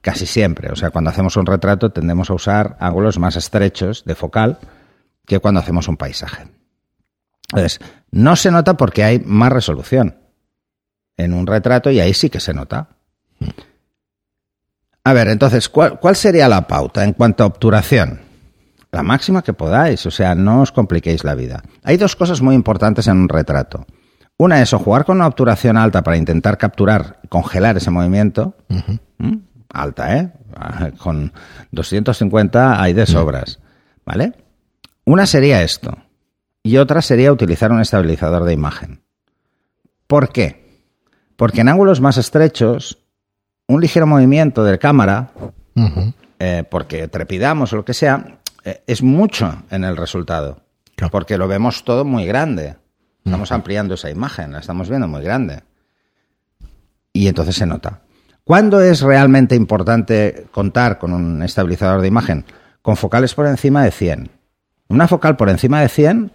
casi 0.00 0.26
siempre. 0.26 0.70
O 0.70 0.76
sea, 0.76 0.90
cuando 0.90 1.10
hacemos 1.10 1.36
un 1.36 1.46
retrato 1.46 1.90
tendemos 1.90 2.30
a 2.30 2.34
usar 2.34 2.76
ángulos 2.78 3.18
más 3.18 3.34
estrechos 3.34 4.04
de 4.04 4.14
focal 4.14 4.58
que 5.26 5.40
cuando 5.40 5.58
hacemos 5.58 5.88
un 5.88 5.96
paisaje. 5.96 6.44
Entonces, 7.52 7.80
no 8.10 8.36
se 8.36 8.50
nota 8.50 8.76
porque 8.76 9.04
hay 9.04 9.20
más 9.20 9.52
resolución 9.52 10.16
en 11.16 11.34
un 11.34 11.46
retrato 11.46 11.90
y 11.90 12.00
ahí 12.00 12.14
sí 12.14 12.30
que 12.30 12.40
se 12.40 12.54
nota. 12.54 12.88
A 15.04 15.12
ver, 15.12 15.28
entonces, 15.28 15.68
¿cuál, 15.68 15.98
cuál 15.98 16.16
sería 16.16 16.48
la 16.48 16.66
pauta 16.66 17.04
en 17.04 17.12
cuanto 17.12 17.42
a 17.42 17.46
obturación? 17.46 18.20
La 18.92 19.02
máxima 19.02 19.42
que 19.42 19.52
podáis, 19.52 20.04
o 20.06 20.10
sea, 20.10 20.34
no 20.34 20.62
os 20.62 20.72
compliquéis 20.72 21.24
la 21.24 21.34
vida. 21.34 21.62
Hay 21.84 21.96
dos 21.96 22.16
cosas 22.16 22.40
muy 22.40 22.54
importantes 22.54 23.06
en 23.06 23.16
un 23.18 23.28
retrato. 23.28 23.86
Una 24.36 24.62
es 24.62 24.72
o 24.72 24.78
jugar 24.78 25.04
con 25.04 25.16
una 25.16 25.26
obturación 25.26 25.76
alta 25.76 26.02
para 26.02 26.16
intentar 26.16 26.58
capturar, 26.58 27.20
congelar 27.28 27.76
ese 27.76 27.90
movimiento. 27.90 28.54
¿Mm? 29.18 29.36
Alta, 29.72 30.16
¿eh? 30.16 30.32
Con 30.98 31.32
250 31.70 32.82
hay 32.82 32.92
de 32.92 33.06
sobras, 33.06 33.60
¿vale? 34.04 34.32
Una 35.04 35.26
sería 35.26 35.62
esto 35.62 35.96
y 36.62 36.76
otra 36.76 37.02
sería 37.02 37.32
utilizar 37.32 37.72
un 37.72 37.80
estabilizador 37.80 38.44
de 38.44 38.52
imagen. 38.52 39.02
¿Por 40.06 40.30
qué? 40.30 40.84
Porque 41.36 41.62
en 41.62 41.68
ángulos 41.68 42.00
más 42.00 42.18
estrechos, 42.18 42.98
un 43.66 43.80
ligero 43.80 44.06
movimiento 44.06 44.64
de 44.64 44.78
cámara, 44.78 45.30
eh, 46.38 46.64
porque 46.70 47.08
trepidamos 47.08 47.72
o 47.72 47.76
lo 47.76 47.84
que 47.84 47.94
sea, 47.94 48.40
eh, 48.64 48.82
es 48.86 49.02
mucho 49.02 49.62
en 49.70 49.84
el 49.84 49.96
resultado. 49.96 50.62
Claro. 50.96 51.10
Porque 51.10 51.38
lo 51.38 51.48
vemos 51.48 51.84
todo 51.84 52.04
muy 52.04 52.26
grande. 52.26 52.76
Estamos 53.24 53.52
ampliando 53.52 53.94
esa 53.94 54.10
imagen, 54.10 54.52
la 54.52 54.58
estamos 54.58 54.88
viendo 54.88 55.08
muy 55.08 55.22
grande. 55.22 55.62
Y 57.12 57.28
entonces 57.28 57.56
se 57.56 57.66
nota. 57.66 58.02
¿Cuándo 58.44 58.80
es 58.80 59.00
realmente 59.00 59.54
importante 59.54 60.46
contar 60.50 60.98
con 60.98 61.12
un 61.12 61.42
estabilizador 61.42 62.00
de 62.00 62.08
imagen? 62.08 62.44
Con 62.82 62.96
focales 62.96 63.34
por 63.34 63.46
encima 63.46 63.84
de 63.84 63.90
100. 63.90 64.30
Una 64.88 65.06
focal 65.06 65.36
por 65.36 65.48
encima 65.48 65.80
de 65.80 65.88
100 65.88 66.32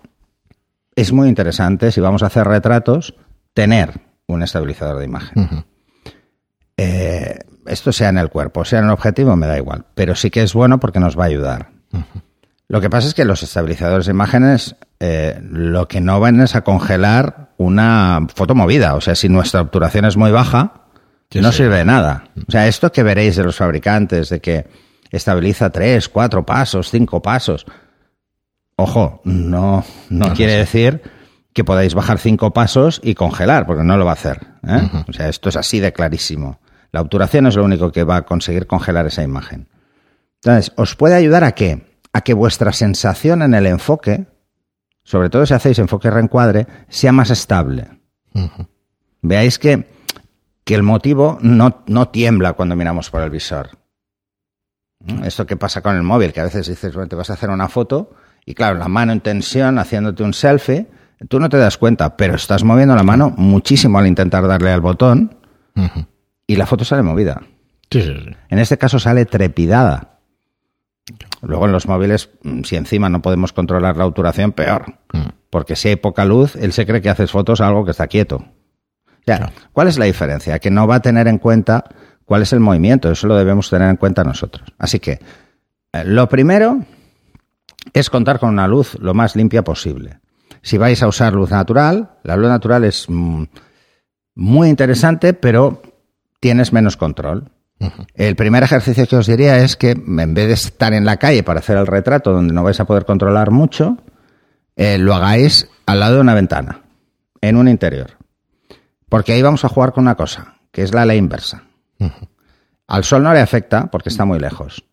es 0.95 1.11
muy 1.11 1.27
interesante 1.29 1.91
si 1.91 2.01
vamos 2.01 2.23
a 2.23 2.27
hacer 2.27 2.47
retratos, 2.47 3.15
tener 3.53 4.01
un 4.27 4.43
estabilizador 4.43 4.99
de 4.99 5.05
imagen. 5.05 5.65
Eh, 6.77 7.39
esto 7.67 7.91
sea 7.91 8.09
en 8.09 8.17
el 8.17 8.29
cuerpo, 8.29 8.65
sea 8.65 8.79
en 8.79 8.85
el 8.85 8.91
objetivo, 8.91 9.35
me 9.35 9.47
da 9.47 9.57
igual. 9.57 9.85
Pero 9.95 10.15
sí 10.15 10.29
que 10.29 10.43
es 10.43 10.53
bueno 10.53 10.79
porque 10.79 10.99
nos 10.99 11.17
va 11.17 11.23
a 11.23 11.27
ayudar. 11.27 11.69
Lo 12.67 12.81
que 12.81 12.89
pasa 12.89 13.07
es 13.07 13.13
que 13.13 13.25
los 13.25 13.43
estabilizadores 13.43 14.07
de 14.07 14.11
imágenes 14.11 14.75
eh, 14.99 15.39
lo 15.41 15.87
que 15.87 16.01
no 16.01 16.19
van 16.19 16.41
es 16.41 16.55
a 16.55 16.61
congelar 16.63 17.51
una 17.57 18.25
foto 18.33 18.55
movida. 18.55 18.95
O 18.95 19.01
sea, 19.01 19.15
si 19.15 19.29
nuestra 19.29 19.61
obturación 19.61 20.05
es 20.05 20.17
muy 20.17 20.31
baja, 20.31 20.81
Sí, 21.31 21.41
no 21.41 21.51
sí. 21.51 21.57
sirve 21.63 21.77
de 21.77 21.85
nada. 21.85 22.25
O 22.47 22.51
sea, 22.51 22.67
esto 22.67 22.91
que 22.91 23.01
veréis 23.03 23.35
de 23.35 23.43
los 23.43 23.57
fabricantes, 23.57 24.29
de 24.29 24.39
que 24.39 24.67
estabiliza 25.09 25.69
tres, 25.71 26.07
cuatro 26.07 26.45
pasos, 26.45 26.91
cinco 26.91 27.21
pasos. 27.21 27.65
Ojo, 28.77 29.21
no, 29.23 29.83
no 30.09 30.27
No, 30.29 30.33
quiere 30.33 30.53
no 30.53 30.65
sé. 30.65 30.77
decir 30.79 31.01
que 31.53 31.63
podáis 31.63 31.93
bajar 31.93 32.17
cinco 32.19 32.51
pasos 32.51 32.99
y 33.03 33.15
congelar, 33.15 33.65
porque 33.65 33.83
no 33.83 33.95
lo 33.97 34.03
va 34.05 34.11
a 34.11 34.15
hacer. 34.15 34.45
¿eh? 34.67 34.89
O 35.07 35.13
sea, 35.13 35.29
esto 35.29 35.47
es 35.49 35.55
así 35.55 35.79
de 35.79 35.93
clarísimo. 35.93 36.59
La 36.91 37.01
obturación 37.01 37.47
es 37.47 37.55
lo 37.55 37.63
único 37.63 37.91
que 37.91 38.03
va 38.03 38.17
a 38.17 38.21
conseguir 38.25 38.67
congelar 38.67 39.05
esa 39.07 39.23
imagen. 39.23 39.69
Entonces, 40.43 40.73
¿os 40.75 40.95
puede 40.95 41.15
ayudar 41.15 41.43
a 41.45 41.53
qué? 41.53 41.97
A 42.11 42.21
que 42.21 42.33
vuestra 42.33 42.73
sensación 42.73 43.41
en 43.41 43.53
el 43.53 43.65
enfoque, 43.65 44.27
sobre 45.03 45.29
todo 45.29 45.45
si 45.45 45.53
hacéis 45.53 45.79
enfoque 45.79 46.09
reencuadre, 46.09 46.67
sea 46.89 47.11
más 47.13 47.29
estable. 47.29 47.87
Veáis 49.21 49.59
que 49.59 49.93
que 50.65 50.73
el 50.73 50.81
motivo 50.83 51.37
no, 51.41 51.83
no 51.85 52.07
tiembla 52.09 52.53
cuando 52.53 52.75
miramos 52.75 53.11
por 53.11 53.21
el 53.21 53.29
visor. 53.29 53.69
Esto 55.23 55.45
que 55.45 55.57
pasa 55.57 55.81
con 55.83 55.95
el 55.95 56.01
móvil, 56.01 56.33
que 56.33 56.39
a 56.39 56.45
veces 56.45 56.67
dices, 56.67 56.93
bueno, 56.95 57.07
te 57.07 57.15
vas 57.15 57.29
a 57.29 57.33
hacer 57.33 57.51
una 57.51 57.69
foto 57.69 58.15
y 58.45 58.53
claro, 58.53 58.77
la 58.77 58.87
mano 58.87 59.11
en 59.11 59.21
tensión 59.21 59.79
haciéndote 59.79 60.23
un 60.23 60.33
selfie, 60.33 60.87
tú 61.27 61.39
no 61.39 61.49
te 61.49 61.57
das 61.57 61.77
cuenta, 61.77 62.15
pero 62.15 62.35
estás 62.35 62.63
moviendo 62.63 62.95
la 62.95 63.03
mano 63.03 63.33
muchísimo 63.35 63.97
al 63.97 64.07
intentar 64.07 64.47
darle 64.47 64.71
al 64.71 64.81
botón 64.81 65.37
y 66.45 66.55
la 66.55 66.65
foto 66.65 66.85
sale 66.85 67.01
movida. 67.01 67.41
Sí, 67.89 68.01
sí, 68.01 68.13
sí. 68.13 68.31
En 68.49 68.59
este 68.59 68.77
caso 68.77 68.99
sale 68.99 69.25
trepidada. 69.25 70.19
Luego 71.41 71.65
en 71.65 71.71
los 71.71 71.87
móviles, 71.87 72.29
mm, 72.43 72.63
si 72.63 72.75
encima 72.75 73.09
no 73.09 73.21
podemos 73.21 73.53
controlar 73.53 73.95
la 73.95 74.05
obturación, 74.05 74.51
peor. 74.51 74.95
Mm. 75.13 75.29
Porque 75.49 75.75
si 75.75 75.89
hay 75.89 75.95
poca 75.95 76.25
luz, 76.25 76.55
él 76.55 76.73
se 76.73 76.85
cree 76.85 77.01
que 77.01 77.09
haces 77.09 77.31
fotos 77.31 77.61
a 77.61 77.67
algo 77.67 77.85
que 77.85 77.91
está 77.91 78.07
quieto. 78.07 78.45
Claro. 79.25 79.47
¿cuál 79.71 79.87
es 79.87 79.97
la 79.97 80.05
diferencia? 80.05 80.59
Que 80.59 80.69
no 80.69 80.85
va 80.85 80.95
a 80.95 81.01
tener 81.01 81.27
en 81.27 81.39
cuenta 81.39 81.83
cuál 82.25 82.43
es 82.43 82.53
el 82.53 82.59
movimiento. 82.59 83.11
Eso 83.11 83.25
lo 83.27 83.35
debemos 83.35 83.69
tener 83.69 83.89
en 83.89 83.97
cuenta 83.97 84.23
nosotros. 84.23 84.71
Así 84.77 84.99
que, 84.99 85.19
eh, 85.93 86.03
lo 86.05 86.29
primero 86.29 86.79
es 87.93 88.09
contar 88.09 88.39
con 88.39 88.49
una 88.49 88.67
luz 88.67 88.97
lo 88.99 89.13
más 89.13 89.35
limpia 89.35 89.63
posible. 89.63 90.19
Si 90.61 90.77
vais 90.77 91.01
a 91.03 91.07
usar 91.07 91.33
luz 91.33 91.51
natural, 91.51 92.17
la 92.23 92.35
luz 92.35 92.49
natural 92.49 92.83
es 92.83 93.05
mm, 93.07 93.43
muy 94.35 94.69
interesante, 94.69 95.33
pero 95.33 95.81
tienes 96.39 96.73
menos 96.73 96.97
control. 96.97 97.51
El 98.13 98.35
primer 98.35 98.63
ejercicio 98.63 99.05
que 99.05 99.17
os 99.17 99.27
diría 99.27 99.57
es 99.57 99.75
que 99.75 99.91
en 99.91 100.33
vez 100.33 100.47
de 100.47 100.53
estar 100.53 100.93
en 100.93 101.05
la 101.05 101.17
calle 101.17 101.43
para 101.43 101.59
hacer 101.59 101.77
el 101.77 101.85
retrato 101.85 102.31
donde 102.31 102.53
no 102.53 102.63
vais 102.63 102.79
a 102.79 102.85
poder 102.85 103.05
controlar 103.05 103.51
mucho, 103.51 103.97
eh, 104.75 104.97
lo 104.97 105.13
hagáis 105.13 105.69
al 105.85 105.99
lado 105.99 106.15
de 106.15 106.21
una 106.21 106.33
ventana, 106.33 106.81
en 107.41 107.57
un 107.57 107.67
interior. 107.67 108.11
Porque 109.09 109.33
ahí 109.33 109.41
vamos 109.41 109.65
a 109.65 109.69
jugar 109.69 109.91
con 109.91 110.03
una 110.05 110.15
cosa, 110.15 110.55
que 110.71 110.83
es 110.83 110.93
la 110.93 111.05
ley 111.05 111.17
inversa. 111.17 111.63
Al 112.87 113.03
sol 113.03 113.23
no 113.23 113.33
le 113.33 113.39
afecta 113.39 113.87
porque 113.87 114.09
está 114.09 114.25
muy 114.25 114.39
lejos. 114.39 114.83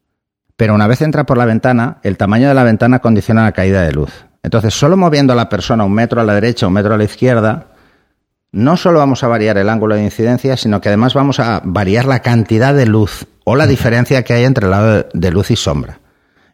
Pero 0.62 0.76
una 0.76 0.86
vez 0.86 1.02
entra 1.02 1.24
por 1.26 1.38
la 1.38 1.44
ventana, 1.44 1.96
el 2.04 2.16
tamaño 2.16 2.46
de 2.46 2.54
la 2.54 2.62
ventana 2.62 3.00
condiciona 3.00 3.42
la 3.42 3.50
caída 3.50 3.82
de 3.82 3.90
luz. 3.90 4.26
Entonces, 4.44 4.72
solo 4.72 4.96
moviendo 4.96 5.32
a 5.32 5.34
la 5.34 5.48
persona 5.48 5.82
un 5.82 5.92
metro 5.92 6.20
a 6.20 6.24
la 6.24 6.34
derecha, 6.34 6.68
un 6.68 6.72
metro 6.72 6.94
a 6.94 6.96
la 6.96 7.02
izquierda, 7.02 7.66
no 8.52 8.76
solo 8.76 9.00
vamos 9.00 9.24
a 9.24 9.26
variar 9.26 9.58
el 9.58 9.68
ángulo 9.68 9.96
de 9.96 10.04
incidencia, 10.04 10.56
sino 10.56 10.80
que 10.80 10.88
además 10.88 11.14
vamos 11.14 11.40
a 11.40 11.62
variar 11.64 12.04
la 12.04 12.20
cantidad 12.20 12.72
de 12.74 12.86
luz 12.86 13.26
o 13.42 13.56
la 13.56 13.66
diferencia 13.66 14.22
que 14.22 14.34
hay 14.34 14.44
entre 14.44 14.66
el 14.66 14.70
lado 14.70 15.04
de 15.12 15.30
luz 15.32 15.50
y 15.50 15.56
sombra. 15.56 15.98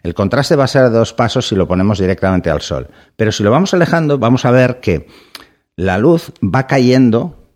El 0.03 0.15
contraste 0.15 0.57
va 0.57 0.65
a 0.65 0.69
ser 0.69 0.85
de 0.85 0.88
dos 0.97 1.12
pasos 1.12 1.47
si 1.47 1.55
lo 1.55 1.69
ponemos 1.69 1.99
directamente 1.99 2.49
al 2.49 2.62
sol. 2.62 2.88
Pero 3.15 3.31
si 3.31 3.43
lo 3.43 3.50
vamos 3.50 3.75
alejando, 3.75 4.17
vamos 4.19 4.47
a 4.47 4.50
ver 4.50 4.81
que 4.81 5.07
la 5.77 5.99
luz 5.99 6.33
va 6.43 6.67
cayendo 6.67 7.47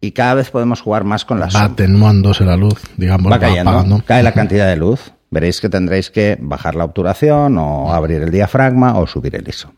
y 0.00 0.12
cada 0.12 0.34
vez 0.34 0.52
podemos 0.52 0.82
jugar 0.82 1.02
más 1.02 1.24
con 1.24 1.40
la 1.40 1.46
Va 1.46 1.50
sombra. 1.50 1.72
atenuándose 1.72 2.44
la 2.44 2.56
luz, 2.56 2.80
digamos. 2.96 3.32
Va 3.32 3.40
cayendo, 3.40 3.72
apagando. 3.72 4.02
cae 4.06 4.22
la 4.22 4.30
cantidad 4.30 4.68
de 4.68 4.76
luz. 4.76 5.14
Veréis 5.30 5.60
que 5.60 5.68
tendréis 5.68 6.10
que 6.10 6.38
bajar 6.40 6.74
la 6.74 6.84
obturación 6.84 7.58
o 7.58 7.92
abrir 7.92 8.22
el 8.22 8.30
diafragma 8.30 8.98
o 8.98 9.06
subir 9.06 9.36
el 9.36 9.48
ISO. 9.48 9.72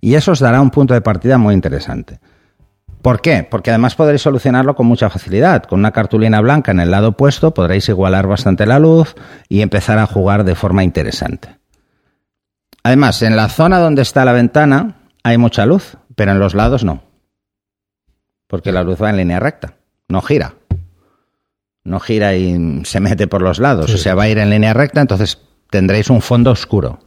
Y 0.00 0.14
eso 0.14 0.32
os 0.32 0.40
dará 0.40 0.60
un 0.60 0.70
punto 0.70 0.94
de 0.94 1.00
partida 1.00 1.38
muy 1.38 1.54
interesante. 1.54 2.20
¿Por 3.02 3.20
qué? 3.22 3.46
Porque 3.48 3.70
además 3.70 3.94
podréis 3.94 4.22
solucionarlo 4.22 4.74
con 4.74 4.86
mucha 4.86 5.08
facilidad. 5.08 5.64
Con 5.64 5.78
una 5.78 5.90
cartulina 5.90 6.40
blanca 6.40 6.70
en 6.70 6.80
el 6.80 6.90
lado 6.90 7.08
opuesto 7.08 7.54
podréis 7.54 7.88
igualar 7.88 8.26
bastante 8.26 8.66
la 8.66 8.78
luz 8.78 9.14
y 9.48 9.62
empezar 9.62 9.98
a 9.98 10.06
jugar 10.06 10.44
de 10.44 10.54
forma 10.54 10.84
interesante. 10.84 11.58
Además, 12.82 13.22
en 13.22 13.36
la 13.36 13.48
zona 13.48 13.78
donde 13.78 14.02
está 14.02 14.24
la 14.24 14.32
ventana 14.32 14.96
hay 15.22 15.38
mucha 15.38 15.66
luz, 15.66 15.96
pero 16.14 16.32
en 16.32 16.38
los 16.38 16.54
lados 16.54 16.84
no. 16.84 17.02
Porque 18.46 18.72
la 18.72 18.82
luz 18.82 19.02
va 19.02 19.10
en 19.10 19.16
línea 19.16 19.40
recta, 19.40 19.74
no 20.08 20.20
gira. 20.20 20.54
No 21.84 21.98
gira 22.00 22.34
y 22.34 22.82
se 22.84 23.00
mete 23.00 23.26
por 23.26 23.42
los 23.42 23.58
lados. 23.58 23.86
Sí. 23.90 23.94
O 23.94 23.98
sea, 23.98 24.14
va 24.14 24.24
a 24.24 24.28
ir 24.28 24.38
en 24.38 24.50
línea 24.50 24.74
recta, 24.74 25.00
entonces 25.00 25.38
tendréis 25.70 26.10
un 26.10 26.20
fondo 26.20 26.50
oscuro 26.50 26.98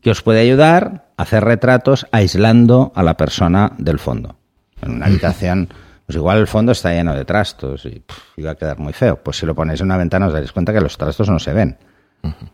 que 0.00 0.10
os 0.10 0.22
puede 0.22 0.40
ayudar 0.40 1.06
a 1.16 1.22
hacer 1.22 1.42
retratos 1.44 2.06
aislando 2.12 2.92
a 2.94 3.02
la 3.02 3.16
persona 3.16 3.72
del 3.78 3.98
fondo. 3.98 4.36
En 4.80 4.92
una 4.92 5.06
habitación, 5.06 5.68
pues 6.06 6.16
igual 6.16 6.38
el 6.38 6.46
fondo 6.46 6.72
está 6.72 6.92
lleno 6.92 7.14
de 7.14 7.24
trastos 7.24 7.84
y 7.86 8.00
puf, 8.00 8.18
iba 8.36 8.52
a 8.52 8.54
quedar 8.54 8.78
muy 8.78 8.92
feo. 8.92 9.16
Pues 9.22 9.38
si 9.38 9.46
lo 9.46 9.54
ponéis 9.54 9.80
en 9.80 9.86
una 9.86 9.96
ventana 9.96 10.26
os 10.28 10.32
daréis 10.32 10.52
cuenta 10.52 10.72
que 10.72 10.80
los 10.80 10.96
trastos 10.96 11.28
no 11.28 11.38
se 11.38 11.52
ven. 11.52 11.78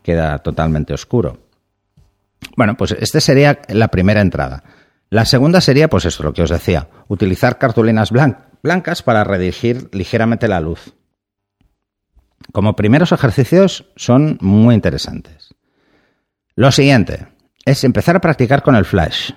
Queda 0.02 0.38
totalmente 0.38 0.94
oscuro. 0.94 1.38
Bueno, 2.56 2.76
pues 2.76 2.92
esta 2.92 3.20
sería 3.20 3.60
la 3.68 3.88
primera 3.88 4.20
entrada. 4.20 4.62
La 5.10 5.24
segunda 5.26 5.60
sería, 5.60 5.88
pues 5.88 6.04
eso, 6.06 6.22
lo 6.22 6.32
que 6.32 6.42
os 6.42 6.50
decía, 6.50 6.88
utilizar 7.08 7.58
cartulinas 7.58 8.10
blan- 8.12 8.38
blancas 8.62 9.02
para 9.02 9.24
redirigir 9.24 9.88
ligeramente 9.92 10.48
la 10.48 10.60
luz. 10.60 10.94
Como 12.52 12.74
primeros 12.76 13.12
ejercicios 13.12 13.86
son 13.96 14.38
muy 14.40 14.74
interesantes. 14.74 15.54
Lo 16.54 16.70
siguiente 16.72 17.28
es 17.64 17.84
empezar 17.84 18.16
a 18.16 18.20
practicar 18.20 18.62
con 18.62 18.74
el 18.74 18.84
flash. 18.84 19.30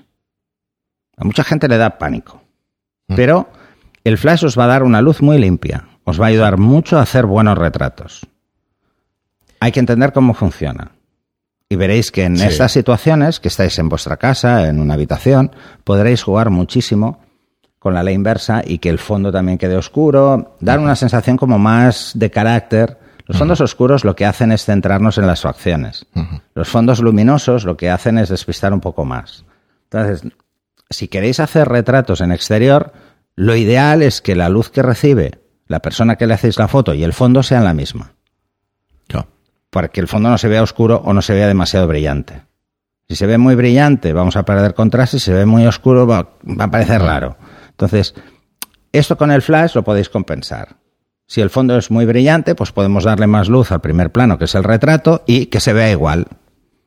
A 1.18 1.24
mucha 1.24 1.44
gente 1.44 1.68
le 1.68 1.78
da 1.78 1.98
pánico, 1.98 2.42
pero 3.08 3.50
el 4.04 4.18
flash 4.18 4.44
os 4.46 4.58
va 4.60 4.66
a 4.66 4.68
dar 4.68 4.84
una 4.84 5.02
luz 5.02 5.22
muy 5.22 5.38
limpia, 5.38 5.88
os 6.04 6.20
va 6.20 6.26
a 6.26 6.30
ayudar 6.30 6.58
mucho 6.58 6.98
a 6.98 7.04
hacer 7.04 7.26
buenos 7.26 7.58
retratos. 7.58 8.28
Hay 9.62 9.72
que 9.72 9.80
entender 9.80 10.12
cómo 10.12 10.34
funciona. 10.34 10.92
Y 11.70 11.78
veréis 11.78 12.12
que 12.12 12.26
en 12.26 12.38
Sí. 12.38 12.46
estas 12.46 12.74
situaciones, 12.74 13.40
que 13.40 13.48
estáis 13.48 13.80
en 13.80 13.90
vuestra 13.90 14.18
casa, 14.18 14.68
en 14.68 14.80
una 14.80 14.94
habitación, 14.94 15.56
podréis 15.84 16.22
jugar 16.22 16.50
muchísimo 16.52 17.25
con 17.86 17.94
la 17.94 18.02
ley 18.02 18.16
inversa 18.16 18.64
y 18.66 18.80
que 18.80 18.90
el 18.90 18.98
fondo 18.98 19.32
también 19.32 19.60
quede 19.60 19.78
oscuro, 19.78 20.56
dar 20.60 20.80
una 20.80 20.96
sensación 20.96 21.38
como 21.38 21.60
más 21.60 22.14
de 22.16 22.32
carácter. 22.32 22.98
Los 23.28 23.38
fondos 23.38 23.62
oscuros 23.62 24.04
lo 24.04 24.16
que 24.16 24.26
hacen 24.26 24.52
es 24.52 24.66
centrarnos 24.66 25.20
en 25.20 25.28
las 25.28 25.42
facciones. 25.42 26.08
Los 26.56 26.68
fondos 26.68 27.00
luminosos 27.00 27.64
lo 27.64 27.78
que 27.78 27.92
hacen 27.92 28.18
es 28.18 28.30
despistar 28.30 28.74
un 28.74 28.82
poco 28.82 29.06
más. 29.06 29.46
Entonces, 29.84 30.24
si 30.90 31.08
queréis 31.10 31.40
hacer 31.40 31.68
retratos 31.68 32.22
en 32.22 32.32
exterior, 32.32 32.92
lo 33.36 33.56
ideal 33.56 34.02
es 34.02 34.20
que 34.20 34.36
la 34.36 34.50
luz 34.50 34.72
que 34.72 34.82
recibe 34.82 35.42
la 35.68 35.80
persona 35.80 36.16
que 36.16 36.26
le 36.26 36.34
hacéis 36.34 36.58
la 36.58 36.68
foto 36.68 36.96
y 36.96 37.04
el 37.04 37.14
fondo 37.14 37.44
sean 37.44 37.66
la 37.66 37.76
misma 37.76 38.14
Claro. 39.08 39.28
para 39.70 39.90
que 39.90 40.02
el 40.02 40.08
fondo 40.08 40.30
no 40.32 40.40
se 40.40 40.48
vea 40.48 40.64
oscuro 40.64 41.04
o 41.06 41.14
no 41.14 41.22
se 41.22 41.36
vea 41.36 41.46
demasiado 41.46 41.86
brillante. 41.88 42.42
Si 43.08 43.16
se 43.16 43.28
ve 43.28 43.38
muy 43.38 43.54
brillante, 43.54 44.12
vamos 44.12 44.38
a 44.38 44.44
perder 44.44 44.74
contraste. 44.74 45.20
Si 45.20 45.26
se 45.26 45.34
ve 45.34 45.46
muy 45.46 45.68
oscuro, 45.68 46.08
va, 46.08 46.30
va 46.44 46.64
a 46.66 46.72
parecer 46.72 47.04
raro. 47.04 47.38
Entonces, 47.76 48.16
esto 48.94 49.18
con 49.18 49.32
el 49.32 49.42
flash 49.42 49.76
lo 49.76 49.84
podéis 49.84 50.08
compensar. 50.08 50.78
Si 51.28 51.42
el 51.42 51.50
fondo 51.50 51.78
es 51.78 51.92
muy 51.92 52.06
brillante, 52.06 52.56
pues 52.56 52.72
podemos 52.72 53.04
darle 53.04 53.28
más 53.28 53.50
luz 53.50 53.72
al 53.72 53.82
primer 53.82 54.12
plano, 54.12 54.38
que 54.38 54.46
es 54.46 54.56
el 54.56 54.64
retrato, 54.64 55.24
y 55.26 55.48
que 55.48 55.60
se 55.60 55.74
vea 55.74 55.92
igual. 55.92 56.28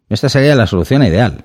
Esta 0.09 0.29
sería 0.31 0.55
la 0.55 0.67
solución 0.67 1.03
ideal. 1.03 1.45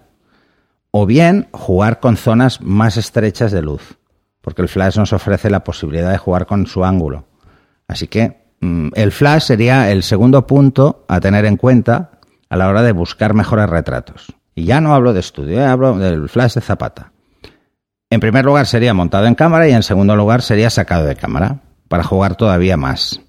O 0.92 1.06
bien 1.06 1.50
jugar 1.52 2.00
con 2.00 2.16
zonas 2.16 2.62
más 2.62 2.96
estrechas 2.96 3.52
de 3.52 3.62
luz, 3.62 3.98
porque 4.40 4.62
el 4.62 4.70
flash 4.70 4.98
nos 4.98 5.12
ofrece 5.12 5.50
la 5.50 5.64
posibilidad 5.64 6.12
de 6.12 6.18
jugar 6.18 6.46
con 6.46 6.68
su 6.68 6.86
ángulo. 6.86 7.26
Así 7.88 8.08
que 8.08 8.54
mm, 8.62 8.90
el 8.94 9.12
flash 9.12 9.44
sería 9.44 9.92
el 9.92 10.04
segundo 10.04 10.48
punto 10.48 11.04
a 11.10 11.20
tener 11.20 11.46
en 11.46 11.58
cuenta 11.58 12.20
a 12.48 12.56
la 12.56 12.70
hora 12.70 12.84
de 12.84 12.94
buscar 12.94 13.34
mejores 13.34 13.70
retratos. 13.70 14.28
Y 14.56 14.66
ya 14.66 14.80
no 14.80 14.94
hablo 14.94 15.14
de 15.14 15.20
estudio, 15.20 15.60
eh, 15.60 15.66
hablo 15.66 15.98
del 15.98 16.30
flash 16.30 16.54
de 16.54 16.62
Zapata. 16.62 17.13
En 18.14 18.20
primer 18.20 18.46
lugar 18.46 18.68
sería 18.68 18.94
montado 18.94 19.26
en 19.26 19.34
cámara 19.34 19.68
y 19.68 19.72
en 19.72 19.82
segundo 19.82 20.16
lugar 20.16 20.44
sería 20.44 20.70
sacado 20.70 21.08
de 21.08 21.16
cámara, 21.16 21.62
para 21.88 22.04
jugar 22.04 22.36
todavía 22.36 22.78
más. 22.78 23.20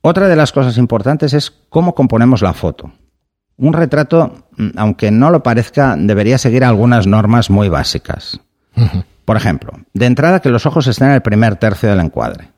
Otra 0.00 0.28
de 0.28 0.36
las 0.36 0.52
cosas 0.52 0.78
importantes 0.78 1.34
es 1.34 1.50
cómo 1.68 1.94
componemos 1.94 2.40
la 2.40 2.54
foto. 2.54 2.92
Un 3.58 3.74
retrato, 3.74 4.46
mm, 4.56 4.70
aunque 4.76 5.10
no 5.10 5.30
lo 5.30 5.42
parezca, 5.42 5.96
debería 5.98 6.38
seguir 6.38 6.64
algunas 6.64 7.06
normas 7.06 7.50
muy 7.50 7.68
básicas. 7.68 8.40
Por 9.26 9.36
ejemplo, 9.36 9.72
de 9.92 10.06
entrada 10.06 10.40
que 10.40 10.48
los 10.48 10.64
ojos 10.64 10.86
estén 10.86 11.08
en 11.08 11.14
el 11.14 11.20
primer 11.22 11.56
tercio 11.56 11.90
del 11.90 12.00
encuadre. 12.00 12.48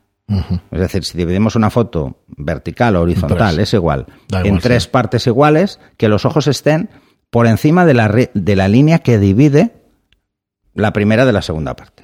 Es 0.71 0.79
decir, 0.79 1.03
si 1.03 1.17
dividimos 1.17 1.57
una 1.57 1.69
foto 1.69 2.23
vertical 2.37 2.95
o 2.95 3.01
horizontal, 3.01 3.55
Tres. 3.55 3.67
es 3.67 3.73
igual. 3.73 4.05
En 4.31 4.59
tres 4.59 4.83
sí. 4.83 4.89
partes 4.89 5.27
iguales, 5.27 5.81
que 5.97 6.07
los 6.07 6.23
ojos 6.23 6.47
estén 6.47 6.89
por 7.29 7.47
encima 7.47 7.83
de 7.83 7.93
la, 7.93 8.07
de 8.33 8.55
la 8.55 8.69
línea 8.69 8.99
que 8.99 9.19
divide 9.19 9.84
la 10.75 10.93
primera 10.93 11.25
de 11.25 11.33
la 11.33 11.41
segunda 11.41 11.75
parte. 11.75 12.03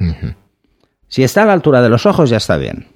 Si 1.07 1.23
está 1.23 1.43
a 1.43 1.45
la 1.45 1.53
altura 1.53 1.81
de 1.81 1.89
los 1.89 2.05
ojos, 2.05 2.29
ya 2.29 2.37
está 2.37 2.57
bien. 2.57 2.87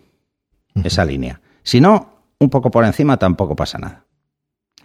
Esa 0.84 1.05
línea. 1.05 1.41
Si 1.63 1.79
no, 1.79 2.24
un 2.39 2.50
poco 2.50 2.72
por 2.72 2.86
encima 2.86 3.17
tampoco 3.17 3.55
pasa 3.55 3.77
nada. 3.77 4.05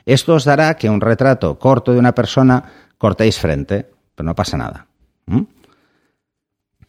Esto 0.04 0.35
os 0.35 0.44
dará 0.44 0.75
que 0.76 0.90
un 0.90 1.00
retrato 1.00 1.59
corto 1.59 1.92
de 1.92 1.99
una 1.99 2.14
persona 2.14 2.64
cortéis 2.99 3.38
frente, 3.38 3.90
pero 4.14 4.26
no 4.26 4.35
pasa 4.35 4.56
nada. 4.56 4.87
¿Mm? 5.26 5.42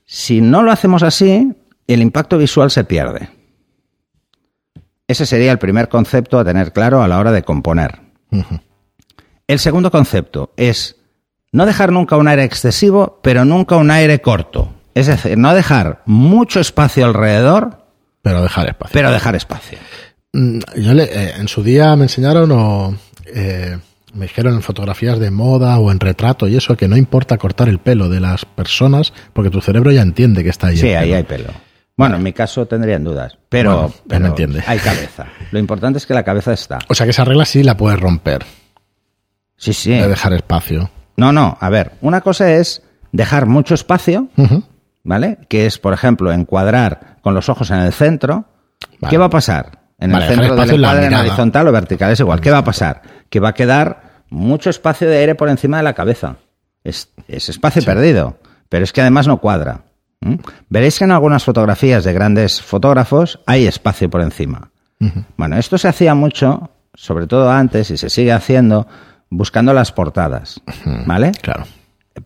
Si 0.06 0.42
no 0.42 0.64
lo 0.64 0.72
hacemos 0.72 1.04
así, 1.04 1.54
el 1.88 2.02
impacto 2.02 2.38
visual 2.38 2.72
se 2.72 2.84
pierde. 2.84 3.30
Ese 5.08 5.26
sería 5.26 5.52
el 5.52 5.60
primer 5.60 5.90
concepto 5.90 6.40
a 6.40 6.46
tener 6.46 6.74
claro 6.74 7.02
a 7.02 7.08
la 7.08 7.20
hora 7.20 7.32
de 7.32 7.44
componer. 7.44 8.02
El 9.46 9.60
segundo 9.60 9.92
concepto 9.92 10.54
es 10.56 11.01
no 11.52 11.66
dejar 11.66 11.92
nunca 11.92 12.18
un 12.18 12.28
aire 12.28 12.44
excesivo, 12.44 13.20
pero 13.24 13.46
nunca 13.46 13.76
un 13.78 13.92
aire 13.92 14.22
corto. 14.22 14.74
Es 14.94 15.08
decir, 15.08 15.38
no 15.38 15.54
dejar 15.54 16.02
mucho 16.06 16.60
espacio 16.60 17.06
alrededor, 17.06 17.86
Pero 18.22 18.42
dejar 18.42 18.70
espacio. 18.70 18.94
pero 18.94 19.12
dejar 19.12 19.36
espacio. 19.36 19.78
Mm, 20.34 20.60
Yo 20.78 20.94
le, 20.94 21.04
eh, 21.04 21.34
en 21.38 21.48
su 21.48 21.64
día 21.64 21.96
me 21.96 22.04
enseñaron 22.04 22.52
o 22.52 22.96
eh, 23.34 23.78
me 24.14 24.26
dijeron 24.28 24.56
en 24.56 24.62
fotografías 24.62 25.20
de 25.20 25.32
moda 25.32 25.78
o 25.80 25.92
en 25.92 26.00
retrato 26.00 26.48
y 26.48 26.56
eso 26.58 26.76
que 26.76 26.88
no 26.88 26.98
importa 26.98 27.38
cortar 27.38 27.70
el 27.70 27.80
pelo 27.80 28.10
de 28.10 28.20
las 28.20 28.44
personas 28.46 29.14
porque 29.34 29.50
tu 29.50 29.62
cerebro 29.62 29.92
ya 29.92 30.02
entiende 30.02 30.44
que 30.44 30.50
está 30.50 30.68
ahí. 30.68 30.78
Sí, 30.78 30.90
ahí 30.94 31.06
pelo. 31.10 31.16
hay 31.18 31.24
pelo. 31.24 31.50
Bueno, 31.98 32.16
en 32.16 32.24
mi 32.24 32.34
caso 32.34 32.66
tendrían 32.66 33.04
dudas, 33.04 33.38
pero, 33.50 33.72
Bueno, 33.74 33.90
ya 33.96 34.02
pero 34.08 34.20
me 34.22 34.28
entiende. 34.30 34.64
hay 34.66 34.80
cabeza. 34.80 35.28
Lo 35.52 35.60
importante 35.60 35.98
es 36.00 36.06
que 36.06 36.14
la 36.14 36.24
cabeza 36.24 36.52
está. 36.54 36.80
O 36.90 36.96
sea 36.96 37.06
que 37.06 37.12
esa 37.12 37.24
regla 37.26 37.46
sí 37.46 37.64
la 37.64 37.78
puedes 37.78 38.00
romper, 38.00 38.44
Sí, 39.58 39.74
sí. 39.74 39.92
de 39.92 40.08
dejar 40.08 40.34
espacio. 40.34 40.90
No, 41.18 41.32
no, 41.32 41.58
a 41.60 41.70
ver, 41.70 41.94
una 42.02 42.22
cosa 42.22 42.52
es 42.54 42.82
dejar 43.12 43.46
mucho 43.46 43.74
espacio. 43.74 44.30
¿vale? 45.04 45.40
Que 45.50 45.66
es, 45.66 45.78
por 45.78 45.94
ejemplo, 45.94 46.32
encuadrar 46.32 47.18
con 47.22 47.34
los 47.34 47.50
ojos 47.50 47.72
en 47.72 47.80
el 47.80 47.94
centro. 47.94 48.46
Vale. 49.00 49.10
¿Qué 49.10 49.18
va 49.18 49.26
a 49.26 49.30
pasar? 49.30 49.80
En 50.00 50.12
Vale, 50.12 50.26
el 50.26 50.36
centro 50.36 50.56
del 50.56 50.76
encuadre, 50.76 51.06
en 51.06 51.14
horizontal 51.14 51.68
o 51.68 51.72
vertical, 51.72 52.12
es 52.12 52.20
igual. 52.20 52.42
¿Qué 52.42 52.50
va 52.52 52.60
a 52.60 52.64
pasar? 52.64 53.02
Que 53.30 53.40
va 53.40 53.50
a 53.50 53.54
quedar 53.54 54.24
mucho 54.30 54.70
espacio 54.70 55.08
de 55.08 55.18
aire 55.18 55.36
por 55.36 55.50
encima 55.50 55.78
de 55.78 55.84
la 55.84 55.94
cabeza. 55.94 56.38
Es, 56.84 57.10
es 57.28 57.50
espacio 57.50 57.84
perdido, 57.84 58.38
pero 58.70 58.84
es 58.84 58.92
que 58.92 59.02
además 59.02 59.28
no 59.28 59.38
cuadra. 59.38 59.82
¿Mm? 60.22 60.36
Veréis 60.70 60.98
que 60.98 61.04
en 61.04 61.12
algunas 61.12 61.44
fotografías 61.44 62.04
de 62.04 62.14
grandes 62.14 62.62
fotógrafos 62.62 63.40
hay 63.46 63.68
espacio 63.68 64.10
por 64.10 64.22
encima. 64.22 64.72
Bueno, 65.36 65.58
esto 65.58 65.80
se 65.80 65.88
hacía 65.88 66.14
mucho, 66.14 66.70
sobre 66.94 67.26
todo 67.26 67.50
antes, 67.50 67.90
y 67.90 67.98
se 67.98 68.12
sigue 68.12 68.32
haciendo, 68.32 68.86
buscando 69.32 69.74
las 69.74 69.92
portadas, 69.92 70.62
¿vale? 71.08 71.32
Claro, 71.42 71.64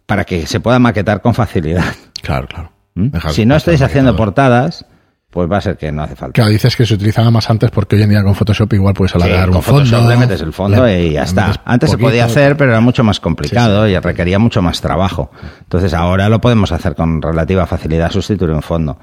Para 0.06 0.26
que 0.26 0.46
se 0.48 0.60
pueda 0.60 0.80
maquetar 0.80 1.22
con 1.22 1.34
facilidad. 1.34 1.86
claro, 2.22 2.48
claro. 2.48 2.72
¿Mm? 2.96 3.10
Si 3.32 3.46
no 3.46 3.56
estáis 3.56 3.82
haciendo 3.82 4.12
maquetado. 4.12 4.26
portadas, 4.26 4.86
pues 5.30 5.52
va 5.52 5.58
a 5.58 5.62
ser 5.62 5.76
que 5.78 5.92
no 5.92 6.02
hace 6.02 6.16
falta. 6.16 6.32
Claro, 6.34 6.50
dices 6.50 6.76
que 6.78 6.86
se 6.86 6.94
utilizaba 6.94 7.30
más 7.30 7.50
antes 7.50 7.70
porque 7.70 7.98
hoy 7.98 8.02
en 8.04 8.10
día 8.10 8.24
con 8.24 8.34
Photoshop 8.36 8.72
igual 8.74 8.94
puedes 8.94 9.12
Sí, 9.12 9.18
alargar 9.22 9.48
con 9.50 9.58
un 9.58 9.64
fondo. 9.64 9.82
Photoshop 9.86 10.10
le 10.10 10.16
metes 10.18 10.42
el 10.42 10.54
fondo 10.54 10.86
le- 10.86 11.08
y 11.08 11.12
ya 11.12 11.24
está. 11.24 11.62
Antes 11.66 11.90
se 11.92 11.98
podía 11.98 12.24
hacer, 12.26 12.56
pero 12.56 12.72
era 12.72 12.80
mucho 12.80 13.04
más 13.04 13.20
complicado 13.20 13.86
y 13.88 14.00
requería 14.00 14.40
mucho 14.40 14.62
más 14.62 14.80
trabajo. 14.80 15.32
Entonces 15.60 15.94
ahora 15.94 16.30
lo 16.30 16.40
podemos 16.40 16.72
hacer 16.72 16.96
con 16.96 17.22
relativa 17.22 17.66
facilidad, 17.68 18.12
sustituir 18.12 18.52
un 18.52 18.62
fondo. 18.62 18.98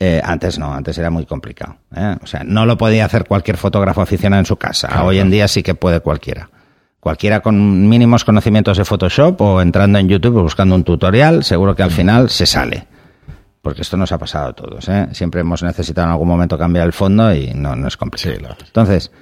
Eh, 0.00 0.20
antes 0.24 0.58
no, 0.58 0.74
antes 0.74 0.98
era 0.98 1.08
muy 1.08 1.24
complicado. 1.24 1.76
¿eh? 1.94 2.16
O 2.20 2.26
sea, 2.26 2.42
no 2.44 2.66
lo 2.66 2.76
podía 2.76 3.04
hacer 3.04 3.24
cualquier 3.24 3.56
fotógrafo 3.56 4.02
aficionado 4.02 4.40
en 4.40 4.46
su 4.46 4.56
casa. 4.56 5.04
Hoy 5.04 5.20
en 5.20 5.30
día 5.30 5.46
sí 5.46 5.62
que 5.62 5.76
puede 5.76 6.00
cualquiera. 6.00 6.50
Cualquiera 7.04 7.40
con 7.40 7.86
mínimos 7.86 8.24
conocimientos 8.24 8.78
de 8.78 8.86
Photoshop 8.86 9.38
o 9.42 9.60
entrando 9.60 9.98
en 9.98 10.08
YouTube 10.08 10.40
buscando 10.40 10.74
un 10.74 10.84
tutorial, 10.84 11.44
seguro 11.44 11.76
que 11.76 11.82
al 11.82 11.90
final 11.90 12.30
se 12.30 12.46
sale. 12.46 12.86
Porque 13.60 13.82
esto 13.82 13.98
nos 13.98 14.10
ha 14.12 14.16
pasado 14.16 14.48
a 14.48 14.52
todos. 14.54 14.88
¿eh? 14.88 15.08
Siempre 15.12 15.42
hemos 15.42 15.62
necesitado 15.62 16.06
en 16.06 16.12
algún 16.12 16.28
momento 16.28 16.56
cambiar 16.56 16.86
el 16.86 16.94
fondo 16.94 17.34
y 17.34 17.52
no, 17.52 17.76
no 17.76 17.88
es 17.88 17.98
complicado. 17.98 18.56
Sí. 18.58 18.64
Entonces, 18.64 19.12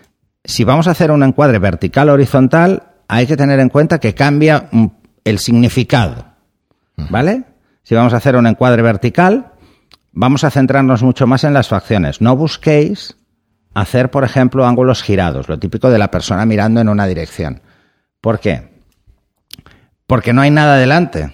si 0.44 0.62
vamos 0.62 0.86
a 0.86 0.92
hacer 0.92 1.10
un 1.10 1.24
encuadre 1.24 1.58
vertical 1.58 2.08
o 2.08 2.12
horizontal, 2.12 2.84
hay 3.08 3.26
que 3.26 3.36
tener 3.36 3.58
en 3.58 3.68
cuenta 3.68 3.98
que 3.98 4.14
cambia 4.14 4.68
mm, 4.70 4.86
el 5.24 5.40
significado. 5.40 6.24
¿Vale? 7.10 7.42
Si 7.82 7.96
vamos 7.96 8.14
a 8.14 8.18
hacer 8.18 8.36
un 8.36 8.46
encuadre 8.46 8.82
vertical, 8.82 9.54
vamos 10.12 10.44
a 10.44 10.50
centrarnos 10.52 11.02
mucho 11.02 11.26
más 11.26 11.42
en 11.42 11.52
las 11.52 11.66
facciones. 11.66 12.20
No 12.20 12.36
busquéis 12.36 13.16
hacer, 13.74 14.12
por 14.12 14.22
ejemplo, 14.22 14.68
ángulos 14.68 15.02
girados, 15.02 15.48
lo 15.48 15.58
típico 15.58 15.90
de 15.90 15.98
la 15.98 16.12
persona 16.12 16.46
mirando 16.46 16.80
en 16.80 16.88
una 16.88 17.08
dirección. 17.08 17.60
¿Por 18.22 18.38
qué? 18.38 18.68
Porque 20.06 20.32
no 20.32 20.42
hay 20.42 20.50
nada 20.50 20.76
delante. 20.76 21.32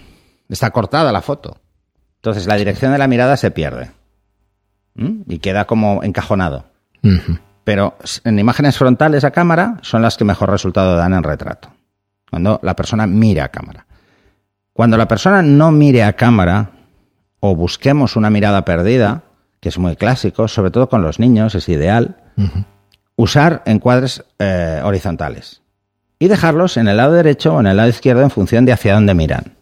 Está 0.49 0.71
cortada 0.71 1.13
la 1.13 1.21
foto. 1.21 1.61
Entonces 2.17 2.47
la 2.47 2.57
dirección 2.57 2.93
de 2.93 2.99
la 2.99 3.07
mirada 3.07 3.37
se 3.37 3.51
pierde. 3.51 3.91
¿Mm? 4.95 5.21
Y 5.29 5.39
queda 5.39 5.67
como 5.67 6.03
encajonado. 6.03 6.65
Pero 7.63 7.99
en 8.25 8.39
imágenes 8.39 8.79
frontales 8.79 9.23
a 9.25 9.31
cámara 9.31 9.77
son 9.83 10.01
las 10.01 10.17
que 10.17 10.25
mejor 10.25 10.51
resultado 10.51 10.97
dan 10.97 11.13
en 11.13 11.23
retrato. 11.23 11.71
Cuando 12.31 12.59
la 12.63 12.75
persona 12.75 13.07
mira 13.07 13.45
a 13.45 13.49
cámara. 13.51 13.87
Cuando 14.73 14.97
la 14.97 15.07
persona 15.07 15.43
no 15.43 15.71
mire 15.71 16.05
a 16.05 16.15
cámara 16.15 16.71
o 17.41 17.55
busquemos 17.55 18.17
una 18.17 18.31
mirada 18.31 18.65
perdida, 18.65 19.25
que 19.61 19.69
es 19.69 19.79
muy 19.79 19.95
clásico, 19.95 20.49
sobre 20.49 20.71
todo 20.71 20.89
con 20.89 21.03
los 21.03 21.19
niños, 21.19 21.55
es 21.55 21.69
ideal, 21.69 22.17
usar 23.15 23.63
encuadres 23.67 24.25
eh, 24.39 24.81
horizontales 24.83 25.61
y 26.19 26.29
dejarlos 26.29 26.77
en 26.77 26.89
el 26.89 26.97
lado 26.97 27.13
derecho 27.13 27.55
o 27.55 27.61
en 27.61 27.67
el 27.67 27.77
lado 27.77 27.89
izquierdo 27.89 28.23
en 28.23 28.31
función 28.31 28.65
de 28.65 28.73
hacia 28.73 28.95
dónde 28.95 29.15
miran. 29.15 29.55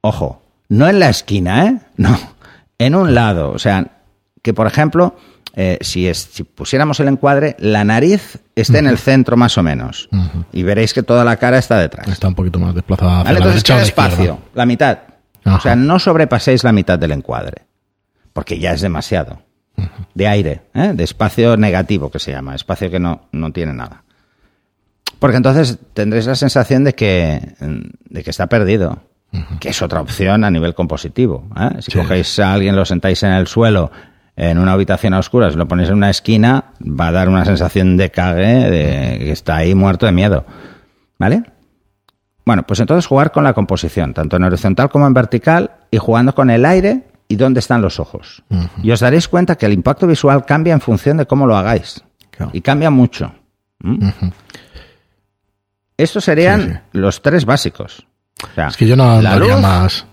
Ojo, 0.00 0.42
no 0.68 0.88
en 0.88 0.98
la 0.98 1.08
esquina, 1.08 1.66
¿eh? 1.66 1.78
No, 1.96 2.18
en 2.78 2.94
un 2.94 3.14
lado. 3.14 3.50
O 3.52 3.58
sea, 3.58 3.86
que 4.42 4.52
por 4.52 4.66
ejemplo, 4.66 5.16
eh, 5.54 5.78
si, 5.80 6.08
es- 6.08 6.28
si 6.32 6.44
pusiéramos 6.44 6.98
el 7.00 7.08
encuadre, 7.08 7.56
la 7.58 7.84
nariz 7.84 8.38
esté 8.56 8.78
en 8.78 8.86
el 8.86 8.98
centro 8.98 9.36
más 9.36 9.56
o 9.58 9.62
menos. 9.62 10.08
Y 10.52 10.62
veréis 10.64 10.92
que 10.92 11.02
toda 11.02 11.24
la 11.24 11.36
cara 11.36 11.58
está 11.58 11.78
detrás. 11.78 12.08
Está 12.08 12.28
un 12.28 12.34
poquito 12.34 12.58
más 12.58 12.74
desplazada 12.74 13.20
hacia 13.20 13.24
¿Vale? 13.24 13.32
la 13.34 13.38
Entonces 13.38 13.58
izquierda. 13.60 13.82
espacio, 13.82 14.38
la 14.54 14.66
mitad. 14.66 14.98
Ajá. 15.44 15.56
O 15.56 15.60
sea, 15.60 15.76
no 15.76 15.98
sobrepaséis 15.98 16.64
la 16.64 16.72
mitad 16.72 16.98
del 16.98 17.12
encuadre, 17.12 17.62
porque 18.32 18.58
ya 18.58 18.72
es 18.72 18.80
demasiado. 18.80 19.42
De 20.14 20.28
aire, 20.28 20.62
¿eh? 20.72 20.92
de 20.94 21.02
espacio 21.02 21.56
negativo 21.56 22.08
que 22.08 22.20
se 22.20 22.30
llama, 22.30 22.54
espacio 22.54 22.90
que 22.92 23.00
no, 23.00 23.22
no 23.32 23.52
tiene 23.52 23.72
nada. 23.74 24.03
Porque 25.24 25.38
entonces 25.38 25.78
tendréis 25.94 26.26
la 26.26 26.34
sensación 26.34 26.84
de 26.84 26.94
que, 26.94 27.40
de 28.10 28.22
que 28.22 28.28
está 28.28 28.46
perdido, 28.46 28.98
que 29.58 29.70
es 29.70 29.80
otra 29.80 30.02
opción 30.02 30.44
a 30.44 30.50
nivel 30.50 30.74
compositivo. 30.74 31.48
¿eh? 31.58 31.80
Si 31.80 31.92
Sí. 31.92 31.98
cogéis 31.98 32.38
a 32.40 32.52
alguien, 32.52 32.76
lo 32.76 32.84
sentáis 32.84 33.22
en 33.22 33.32
el 33.32 33.46
suelo, 33.46 33.90
en 34.36 34.58
una 34.58 34.72
habitación 34.72 35.14
a 35.14 35.18
oscuras, 35.20 35.56
lo 35.56 35.66
ponéis 35.66 35.88
en 35.88 35.94
una 35.94 36.10
esquina, 36.10 36.72
va 36.78 37.08
a 37.08 37.12
dar 37.12 37.30
una 37.30 37.42
sensación 37.46 37.96
de 37.96 38.10
cague, 38.10 38.68
de 38.70 39.18
que 39.20 39.30
está 39.32 39.56
ahí 39.56 39.74
muerto 39.74 40.04
de 40.04 40.12
miedo. 40.12 40.44
¿Vale? 41.18 41.42
Bueno, 42.44 42.64
pues 42.66 42.80
entonces 42.80 43.06
jugar 43.06 43.32
con 43.32 43.44
la 43.44 43.54
composición, 43.54 44.12
tanto 44.12 44.36
en 44.36 44.44
horizontal 44.44 44.90
como 44.90 45.06
en 45.06 45.14
vertical, 45.14 45.70
y 45.90 45.96
jugando 45.96 46.34
con 46.34 46.50
el 46.50 46.66
aire 46.66 47.04
y 47.28 47.36
dónde 47.36 47.60
están 47.60 47.80
los 47.80 47.98
ojos. 47.98 48.42
Y 48.82 48.90
os 48.90 49.00
daréis 49.00 49.26
cuenta 49.26 49.56
que 49.56 49.64
el 49.64 49.72
impacto 49.72 50.06
visual 50.06 50.44
cambia 50.44 50.74
en 50.74 50.82
función 50.82 51.16
de 51.16 51.24
cómo 51.24 51.46
lo 51.46 51.56
hagáis. 51.56 52.04
Claro. 52.30 52.50
Y 52.52 52.60
cambia 52.60 52.90
mucho. 52.90 53.32
¿Mm? 53.78 54.10
Estos 55.96 56.24
serían 56.24 56.60
Sí, 56.62 56.68
sí. 56.72 56.78
los 56.92 57.22
tres 57.22 57.44
básicos. 57.44 58.06
O 58.42 58.54
sea, 58.54 58.68
Es 58.68 58.76
que 58.76 58.86
yo 58.86 58.96
no 58.96 59.20
la 59.22 59.36
luz, 59.36 59.60
más. 59.60 60.06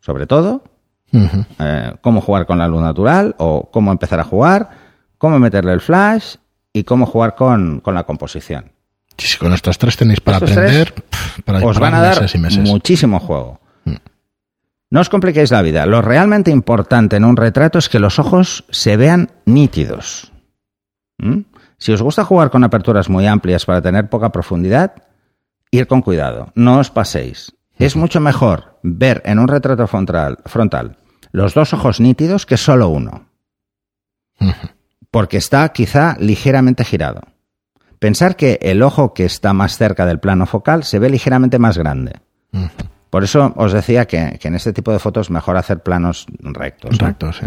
sobre 0.00 0.26
todo, 0.26 0.64
eh, 1.12 1.92
cómo 2.00 2.20
jugar 2.20 2.46
con 2.46 2.58
la 2.58 2.66
luz 2.68 2.80
natural 2.82 3.34
o 3.38 3.70
cómo 3.70 3.92
empezar 3.92 4.18
a 4.20 4.24
jugar, 4.24 4.70
cómo 5.18 5.38
meterle 5.38 5.72
el 5.72 5.80
flash 5.80 6.36
y 6.72 6.84
cómo 6.84 7.06
jugar 7.06 7.34
con, 7.34 7.80
con 7.80 7.94
la 7.94 8.04
composición. 8.04 8.72
Sí, 9.16 9.28
sí, 9.28 9.38
con 9.38 9.52
estos 9.52 9.78
tres 9.78 9.96
tenéis 9.96 10.20
para 10.20 10.38
Estos 10.38 10.50
aprender. 10.52 10.92
pff, 10.92 11.42
para 11.44 11.64
os 11.64 11.78
van 11.78 11.94
a 11.94 12.00
dar 12.00 12.14
meses 12.16 12.34
y 12.34 12.38
meses. 12.38 12.58
Mm. 12.60 12.62
muchísimo 12.64 13.20
juego. 13.20 13.60
No 14.90 15.00
os 15.00 15.08
compliquéis 15.08 15.50
la 15.50 15.62
vida. 15.62 15.86
Lo 15.86 16.02
realmente 16.02 16.52
importante 16.52 17.16
en 17.16 17.24
un 17.24 17.36
retrato 17.36 17.78
es 17.78 17.88
que 17.88 17.98
los 17.98 18.18
ojos 18.20 18.64
se 18.70 18.96
vean 18.96 19.30
nítidos. 19.44 20.30
¿Mm? 21.18 21.40
Si 21.84 21.92
os 21.92 22.00
gusta 22.00 22.24
jugar 22.24 22.48
con 22.48 22.64
aperturas 22.64 23.10
muy 23.10 23.26
amplias 23.26 23.66
para 23.66 23.82
tener 23.82 24.08
poca 24.08 24.32
profundidad, 24.32 24.94
ir 25.70 25.86
con 25.86 26.00
cuidado. 26.00 26.50
No 26.54 26.78
os 26.78 26.90
paséis. 26.90 27.54
Es 27.78 27.94
mucho 27.94 28.20
mejor 28.20 28.78
ver 28.82 29.20
en 29.26 29.38
un 29.38 29.48
retrato 29.48 29.86
frontal, 29.86 30.38
frontal 30.46 30.96
los 31.32 31.52
dos 31.52 31.74
ojos 31.74 32.00
nítidos 32.00 32.46
que 32.46 32.56
solo 32.56 32.88
uno. 32.88 33.28
Porque 35.10 35.36
está 35.36 35.68
quizá 35.74 36.16
ligeramente 36.18 36.86
girado. 36.86 37.20
Pensar 37.98 38.36
que 38.36 38.58
el 38.62 38.82
ojo 38.82 39.12
que 39.12 39.26
está 39.26 39.52
más 39.52 39.76
cerca 39.76 40.06
del 40.06 40.20
plano 40.20 40.46
focal 40.46 40.84
se 40.84 40.98
ve 40.98 41.10
ligeramente 41.10 41.58
más 41.58 41.76
grande. 41.76 42.22
Por 43.10 43.24
eso 43.24 43.52
os 43.56 43.74
decía 43.74 44.06
que, 44.06 44.38
que 44.40 44.48
en 44.48 44.54
este 44.54 44.72
tipo 44.72 44.90
de 44.90 45.00
fotos 45.00 45.28
mejor 45.28 45.58
hacer 45.58 45.82
planos 45.82 46.24
rectos. 46.40 46.98
¿no? 46.98 47.08
Recto, 47.08 47.30
sí. 47.30 47.44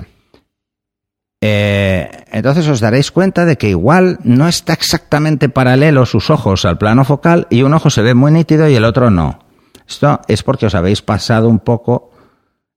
Eh, 1.42 2.10
entonces 2.32 2.68
os 2.68 2.80
daréis 2.80 3.12
cuenta 3.12 3.46
de 3.46 3.58
que 3.58 3.70
igual 3.70 4.18
no 4.24 4.48
está 4.48 4.74
exactamente 4.74 5.50
paralelo 5.50 6.06
sus 6.06 6.30
ojos 6.32 6.66
al 6.66 6.78
plano 6.80 7.06
focal 7.06 7.46
y 7.52 7.62
un 7.62 7.74
ojo 7.76 7.90
se 7.92 8.02
ve 8.02 8.16
muy 8.16 8.32
nítido 8.32 8.68
y 8.68 8.76
el 8.76 8.84
otro 8.86 9.12
no. 9.12 9.40
Esto 9.88 10.20
es 10.28 10.42
porque 10.44 10.66
os 10.66 10.76
habéis 10.76 11.02
pasado 11.02 11.48
un 11.48 11.60
poco 11.60 12.12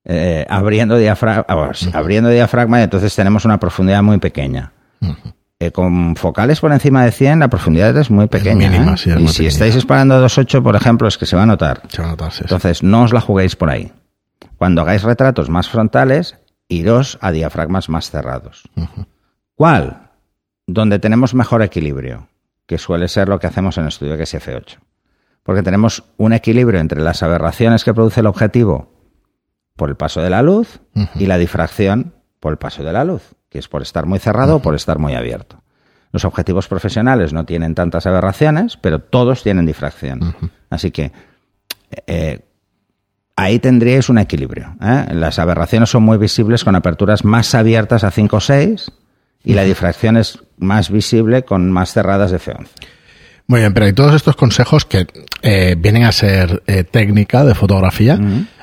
eh, 0.04 0.46
abriendo, 0.48 0.98
diafra- 0.98 1.44
ah, 1.48 1.70
abriendo 1.94 2.28
diafragma 2.30 2.80
y 2.80 2.84
entonces 2.84 3.14
tenemos 3.16 3.44
una 3.44 3.58
profundidad 3.58 4.02
muy 4.02 4.18
pequeña. 4.18 4.72
Eh, 5.58 5.70
con 5.72 6.14
focales 6.16 6.60
por 6.60 6.72
encima 6.72 7.04
de 7.04 7.12
100 7.12 7.40
la 7.40 7.48
profundidad 7.48 7.96
es 7.96 8.10
muy 8.10 8.26
pequeña. 8.28 8.68
mínima, 8.70 8.92
¿eh? 8.94 8.96
sí, 8.98 9.10
es 9.10 9.16
y 9.16 9.22
muy 9.22 9.32
si 9.32 9.46
estáis 9.46 9.74
disparando 9.74 10.14
a 10.14 10.20
2.8, 10.26 10.62
por 10.62 10.76
ejemplo, 10.76 11.08
es 11.08 11.16
que 11.18 11.26
se 11.26 11.36
va 11.36 11.42
a 11.42 11.46
notar. 11.46 11.82
Se 11.88 12.00
va 12.02 12.08
a 12.08 12.10
notar, 12.12 12.30
sí, 12.32 12.38
sí. 12.38 12.44
Entonces, 12.44 12.82
no 12.82 13.02
os 13.04 13.12
la 13.12 13.20
juguéis 13.20 13.56
por 13.56 13.68
ahí. 13.70 13.92
Cuando 14.56 14.82
hagáis 14.82 15.02
retratos 15.02 15.48
más 15.50 15.68
frontales, 15.68 16.36
iros 16.70 17.18
a 17.20 17.30
diafragmas 17.32 17.90
más 17.90 18.10
cerrados. 18.10 18.62
¿Cuál? 19.54 20.10
Donde 20.66 20.98
tenemos 20.98 21.34
mejor 21.34 21.62
equilibrio, 21.62 22.28
que 22.66 22.78
suele 22.78 23.08
ser 23.08 23.28
lo 23.28 23.38
que 23.38 23.46
hacemos 23.46 23.76
en 23.76 23.86
estudio 23.86 24.16
que 24.16 24.22
es 24.22 24.34
F8. 24.34 24.78
Porque 25.42 25.62
tenemos 25.62 26.04
un 26.16 26.32
equilibrio 26.32 26.80
entre 26.80 27.02
las 27.02 27.22
aberraciones 27.22 27.84
que 27.84 27.92
produce 27.92 28.20
el 28.20 28.26
objetivo 28.26 28.92
por 29.76 29.88
el 29.90 29.96
paso 29.96 30.22
de 30.22 30.30
la 30.30 30.42
luz 30.42 30.80
y 31.16 31.26
la 31.26 31.38
difracción 31.38 32.14
por 32.38 32.52
el 32.52 32.58
paso 32.58 32.82
de 32.82 32.92
la 32.92 33.04
luz. 33.04 33.34
que 33.50 33.58
es 33.58 33.68
por 33.68 33.82
estar 33.82 34.06
muy 34.06 34.20
cerrado 34.20 34.56
o 34.56 34.62
por 34.62 34.76
estar 34.76 34.98
muy 34.98 35.14
abierto. 35.14 35.62
Los 36.12 36.24
objetivos 36.24 36.68
profesionales 36.68 37.32
no 37.32 37.44
tienen 37.44 37.74
tantas 37.74 38.06
aberraciones, 38.06 38.76
pero 38.76 39.00
todos 39.00 39.42
tienen 39.42 39.66
difracción. 39.66 40.36
Así 40.70 40.92
que 40.92 41.12
eh, 42.06 42.49
ahí 43.42 43.58
tendríais 43.58 44.08
un 44.08 44.18
equilibrio. 44.18 44.74
¿eh? 44.82 45.06
Las 45.12 45.38
aberraciones 45.38 45.90
son 45.90 46.02
muy 46.02 46.18
visibles 46.18 46.64
con 46.64 46.74
aperturas 46.76 47.24
más 47.24 47.54
abiertas 47.54 48.04
a 48.04 48.10
5 48.10 48.36
o 48.36 48.40
6 48.40 48.90
y 49.44 49.54
la 49.54 49.62
difracción 49.64 50.16
es 50.16 50.38
más 50.58 50.90
visible 50.90 51.42
con 51.44 51.70
más 51.70 51.92
cerradas 51.92 52.30
de 52.30 52.38
F11. 52.38 52.66
Muy 53.46 53.60
bien, 53.60 53.72
pero 53.74 53.86
hay 53.86 53.92
todos 53.92 54.14
estos 54.14 54.36
consejos 54.36 54.84
que 54.84 55.06
eh, 55.42 55.74
vienen 55.78 56.04
a 56.04 56.12
ser 56.12 56.62
eh, 56.66 56.84
técnica 56.84 57.44
de 57.44 57.54
fotografía. 57.54 58.18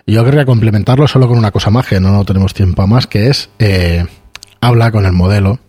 Yo 0.05 0.23
querría 0.23 0.45
complementarlo 0.45 1.07
solo 1.07 1.27
con 1.27 1.37
una 1.37 1.51
cosa 1.51 1.69
más, 1.69 1.85
que 1.87 1.99
no 1.99 2.23
tenemos 2.23 2.53
tiempo 2.53 2.81
a 2.83 2.87
más, 2.87 3.05
que 3.07 3.27
es 3.27 3.49
habla 4.61 4.91
con 4.91 5.05
el 5.05 5.11
modelo, 5.11 5.59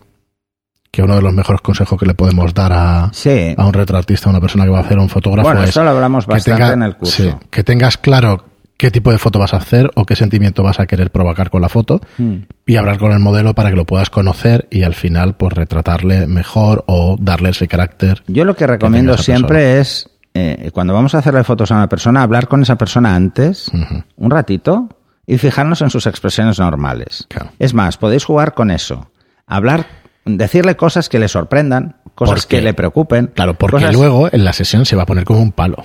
que 0.92 1.02
uno 1.02 1.16
de 1.16 1.22
los 1.22 1.32
mejores 1.32 1.60
consejos 1.62 1.98
que 1.98 2.06
le 2.06 2.14
podemos 2.14 2.54
dar 2.54 2.72
a, 2.72 3.10
Sí. 3.12 3.54
a 3.56 3.66
un 3.66 3.72
retratista, 3.72 4.28
a 4.28 4.30
una 4.30 4.40
persona 4.40 4.64
que 4.64 4.70
va 4.70 4.78
a 4.78 4.82
hacer 4.82 4.98
un 4.98 5.08
fotógrafo. 5.08 5.48
Bueno, 5.48 5.64
es 5.64 5.70
eso 5.70 5.82
lo 5.82 5.90
hablamos 5.90 6.26
bastante 6.26 6.62
tenga- 6.62 6.72
en 6.74 6.82
el 6.84 6.96
curso. 6.96 7.22
sí, 7.22 7.30
que 7.50 7.64
tengas 7.64 7.98
claro 7.98 8.44
qué 8.78 8.90
tipo 8.90 9.10
de 9.10 9.18
foto 9.18 9.38
vas 9.38 9.52
a 9.52 9.58
hacer 9.58 9.90
o 9.96 10.06
qué 10.06 10.16
sentimiento 10.16 10.62
vas 10.62 10.80
a 10.80 10.86
querer 10.86 11.10
provocar 11.10 11.50
con 11.50 11.60
la 11.60 11.68
foto 11.68 12.00
Mm. 12.16 12.36
y 12.66 12.76
hablar 12.76 12.96
con 12.98 13.12
el 13.12 13.18
modelo 13.18 13.54
para 13.54 13.68
que 13.70 13.76
lo 13.76 13.84
puedas 13.84 14.08
conocer 14.08 14.66
y 14.70 14.84
al 14.84 14.94
final 14.94 15.36
pues 15.36 15.52
retratarle 15.52 16.26
mejor 16.26 16.84
o 16.86 17.16
darle 17.20 17.50
ese 17.50 17.68
carácter. 17.68 18.22
Yo 18.28 18.44
lo 18.46 18.56
que 18.56 18.66
recomiendo 18.66 19.18
siempre 19.18 19.80
es, 19.80 20.08
eh, 20.32 20.70
cuando 20.72 20.94
vamos 20.94 21.14
a 21.14 21.18
hacerle 21.18 21.44
fotos 21.44 21.70
a 21.72 21.74
una 21.74 21.88
persona, 21.88 22.22
hablar 22.22 22.48
con 22.48 22.62
esa 22.62 22.76
persona 22.78 23.14
antes, 23.14 23.70
un 24.16 24.30
ratito, 24.30 24.88
y 25.26 25.36
fijarnos 25.36 25.82
en 25.82 25.90
sus 25.90 26.06
expresiones 26.06 26.58
normales. 26.58 27.26
Claro. 27.28 27.50
Es 27.58 27.74
más, 27.74 27.98
podéis 27.98 28.24
jugar 28.24 28.54
con 28.54 28.70
eso. 28.70 29.10
Hablar, 29.46 29.86
decirle 30.24 30.76
cosas 30.76 31.08
que 31.10 31.18
le 31.18 31.28
sorprendan, 31.28 31.96
cosas 32.14 32.42
Porque- 32.44 32.56
que 32.58 32.62
le 32.62 32.74
preocupen. 32.74 33.32
Claro, 33.34 33.54
porque 33.54 33.76
cosas- 33.76 33.92
luego 33.94 34.28
en 34.32 34.44
la 34.44 34.52
sesión 34.54 34.86
se 34.86 34.94
va 34.96 35.02
a 35.02 35.06
poner 35.06 35.24
como 35.24 35.40
un 35.42 35.52
palo. 35.52 35.84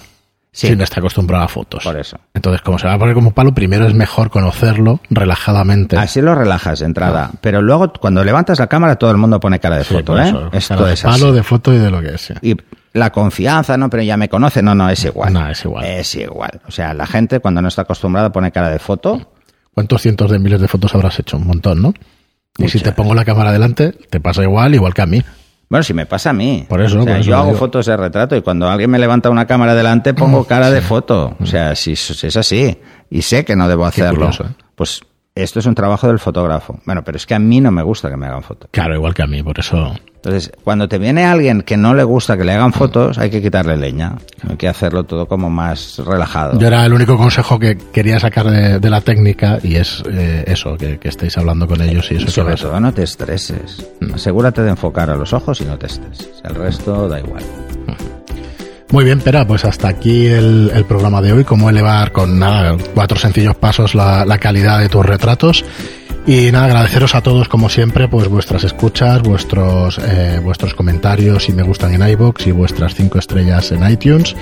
Sí. 0.56 0.68
Si 0.68 0.76
no 0.76 0.84
está 0.84 1.00
acostumbrado 1.00 1.44
a 1.46 1.48
fotos. 1.48 1.84
Por 1.84 1.98
eso. 2.00 2.16
Entonces, 2.32 2.62
como 2.62 2.78
se 2.78 2.86
va 2.86 2.94
a 2.94 3.00
poner 3.00 3.16
como 3.16 3.30
un 3.30 3.34
palo, 3.34 3.56
primero 3.56 3.88
es 3.88 3.96
mejor 3.96 4.30
conocerlo 4.30 5.00
relajadamente. 5.10 5.98
Así 5.98 6.22
lo 6.22 6.36
relajas 6.36 6.80
de 6.80 6.86
entrada. 6.86 7.32
Pero 7.42 7.62
luego, 7.63 7.92
cuando 7.94 8.24
levantas 8.24 8.60
la 8.60 8.68
cámara, 8.68 8.96
todo 8.98 9.10
el 9.10 9.18
mundo 9.18 9.39
pone 9.39 9.60
cara 9.60 9.78
de. 9.78 9.84
Sí, 9.84 9.96
foto, 9.96 10.16
¿eh? 10.20 10.30
eso, 10.30 10.50
Esto 10.54 10.76
cara 10.76 10.88
de 10.88 10.94
es 10.94 11.02
palo, 11.02 11.26
así. 11.28 11.32
de 11.36 11.44
foto 11.44 11.74
y 11.74 11.78
de 11.80 11.89
lo 11.89 12.02
que 12.02 12.16
sea. 12.20 12.38
Y 12.44 12.56
la 12.94 13.12
confianza, 13.12 13.76
no, 13.78 13.89
pero 13.89 14.04
ya 14.04 14.16
me 14.16 14.30
conoce. 14.30 14.62
No, 14.62 14.76
no, 14.76 14.88
es 14.89 15.04
igual. 15.04 15.34
No, 15.34 15.50
es 15.50 15.66
igual. 15.66 15.84
Es 15.86 16.13
igual. 16.13 16.62
O 16.68 16.72
sea, 16.72 16.94
la 16.94 17.08
gente 17.08 17.39
cuando 17.39 17.60
no 17.60 17.68
está 17.68 17.82
acostumbrada 17.82 18.32
pone 18.32 18.52
cara 18.52 18.70
de 18.70 18.78
foto. 18.78 19.32
¿Cuántos 19.74 20.04
cientos 20.04 20.30
de 20.30 20.38
miles 20.38 20.62
de 20.62 20.68
fotos 20.68 20.94
habrás 20.94 21.18
hecho? 21.18 21.38
Un 21.38 21.48
montón, 21.48 21.82
¿no? 21.82 21.94
Y 22.60 22.70
si 22.70 22.80
te 22.80 22.92
pongo 22.92 23.16
la 23.16 23.26
cámara 23.26 23.52
delante, 23.52 23.92
te 23.92 24.20
pasa 24.20 24.44
igual, 24.44 24.76
igual 24.76 24.94
que 24.94 25.02
a 25.02 25.08
mí. 25.08 25.24
Bueno, 25.74 25.84
si 25.84 25.96
me 25.96 26.06
pasa 26.06 26.30
a 26.30 26.34
mí. 26.34 26.68
Por 26.70 26.82
eso, 26.82 27.00
O 27.00 27.04
sea, 27.04 27.14
por 27.14 27.20
eso 27.22 27.30
yo 27.32 27.36
hago 27.36 27.48
digo. 27.48 27.58
fotos 27.58 27.88
de 27.88 27.98
retrato 27.98 28.36
y 28.36 28.44
cuando 28.44 28.70
alguien 28.70 28.92
me 28.92 29.00
levanta 29.00 29.32
una 29.32 29.48
cámara 29.48 29.74
delante 29.74 30.14
pongo 30.14 30.44
cara 30.48 30.70
de 30.70 30.82
foto. 30.82 31.36
O 31.40 31.48
sea, 31.48 31.76
si, 31.76 31.96
si 31.96 32.28
es 32.28 32.38
así 32.38 32.78
y 33.10 33.24
sé 33.24 33.44
que 33.44 33.56
no 33.56 33.68
debo 33.68 33.84
hacerlo, 33.84 34.28
curioso, 34.28 34.44
¿eh? 34.44 34.64
pues 34.76 35.02
esto 35.36 35.60
es 35.60 35.65
un 35.65 35.74
trabajo 35.74 36.08
del 36.08 36.19
fotógrafo. 36.19 36.80
Bueno, 36.86 37.04
pero 37.04 37.17
es 37.17 37.26
que 37.26 37.34
a 37.34 37.39
mí 37.39 37.60
no 37.60 37.72
me 37.72 37.82
gusta 37.82 38.10
que 38.10 38.17
me 38.17 38.28
hagan 38.28 38.43
fotos. 38.43 38.69
Claro, 38.72 38.96
igual 38.96 39.13
que 39.13 39.24
a 39.24 39.28
mí, 39.28 39.41
por 39.41 39.60
eso. 39.60 39.93
Entonces, 40.15 40.52
cuando 40.63 40.88
te 40.88 41.00
viene 41.00 41.26
alguien 41.26 41.63
que 41.63 41.76
no 41.76 41.93
le 41.93 42.04
gusta 42.04 42.38
que 42.38 42.43
le 42.43 42.54
hagan 42.54 42.72
fotos, 42.72 43.17
hay 43.17 43.30
que 43.30 43.41
quitarle 43.41 43.76
leña. 43.76 44.15
Hay 44.48 44.56
que 44.56 44.67
hacerlo 44.67 45.04
todo 45.04 45.26
como 45.26 45.50
más 45.50 46.00
relajado. 46.06 46.58
Yo 46.60 46.67
era 46.67 46.86
el 46.86 46.93
único 46.93 47.17
consejo 47.17 47.60
que 47.60 47.78
quería 47.78 48.19
sacar 48.19 48.50
de, 48.50 48.80
de 48.80 48.89
la 48.89 49.02
técnica 49.02 49.60
y 49.62 49.76
es 49.76 50.04
eh, 50.08 50.43
eso, 50.48 50.78
que, 50.78 51.00
que 51.00 51.10
estéis 51.10 51.38
hablando 51.38 51.67
con 51.67 51.82
ellos 51.82 52.10
y 52.12 52.15
eso 52.15 52.28
Y 52.28 52.32
sobre 52.32 52.56
todo 52.56 52.80
no 52.80 52.93
te 52.93 53.04
estreses. 53.04 53.86
Mm. 54.00 54.13
Asegúrate 54.13 54.62
de 54.62 54.69
enfocar 54.69 55.10
a 55.10 55.15
los 55.15 55.34
ojos 55.34 55.60
y 55.62 55.65
no 55.65 55.78
te 55.78 55.88
estreses. 55.88 56.41
El 56.43 56.56
resto 56.56 57.10
da 57.10 57.19
igual. 57.19 57.43
Muy 58.94 59.06
bien, 59.06 59.22
Pera, 59.22 59.48
pues 59.48 59.66
hasta 59.66 59.88
aquí 59.88 60.28
el, 60.28 60.70
el 60.72 60.86
programa 60.86 61.20
de 61.20 61.34
hoy, 61.34 61.44
cómo 61.44 61.68
elevar 61.68 62.12
con 62.12 62.38
nada, 62.38 62.78
cuatro 62.94 63.18
sencillos 63.18 63.56
pasos 63.56 63.96
la, 63.96 64.24
la 64.24 64.38
calidad 64.38 64.78
de 64.78 64.88
tus 64.88 65.04
retratos. 65.04 65.66
Y 66.28 66.52
nada, 66.52 66.66
agradeceros 66.66 67.16
a 67.16 67.22
todos 67.22 67.50
como 67.50 67.70
siempre, 67.70 68.08
pues 68.08 68.28
vuestras 68.28 68.64
escuchas, 68.64 69.24
vuestros, 69.24 69.98
eh, 69.98 70.40
vuestros 70.44 70.76
comentarios 70.76 71.50
y 71.50 71.54
me 71.54 71.64
gustan 71.64 71.96
en 71.96 72.08
iBox 72.08 72.46
y 72.46 72.52
vuestras 72.52 72.94
cinco 72.94 73.18
estrellas 73.18 73.72
en 73.72 73.90
iTunes. 73.90 74.36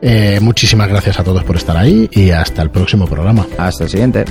Eh, 0.00 0.38
muchísimas 0.40 0.86
gracias 0.86 1.18
a 1.18 1.24
todos 1.24 1.42
por 1.42 1.56
estar 1.56 1.76
ahí 1.76 2.08
y 2.12 2.30
hasta 2.30 2.62
el 2.62 2.70
próximo 2.70 3.08
programa. 3.08 3.44
Hasta 3.58 3.82
el 3.82 3.90
siguiente. 3.90 4.24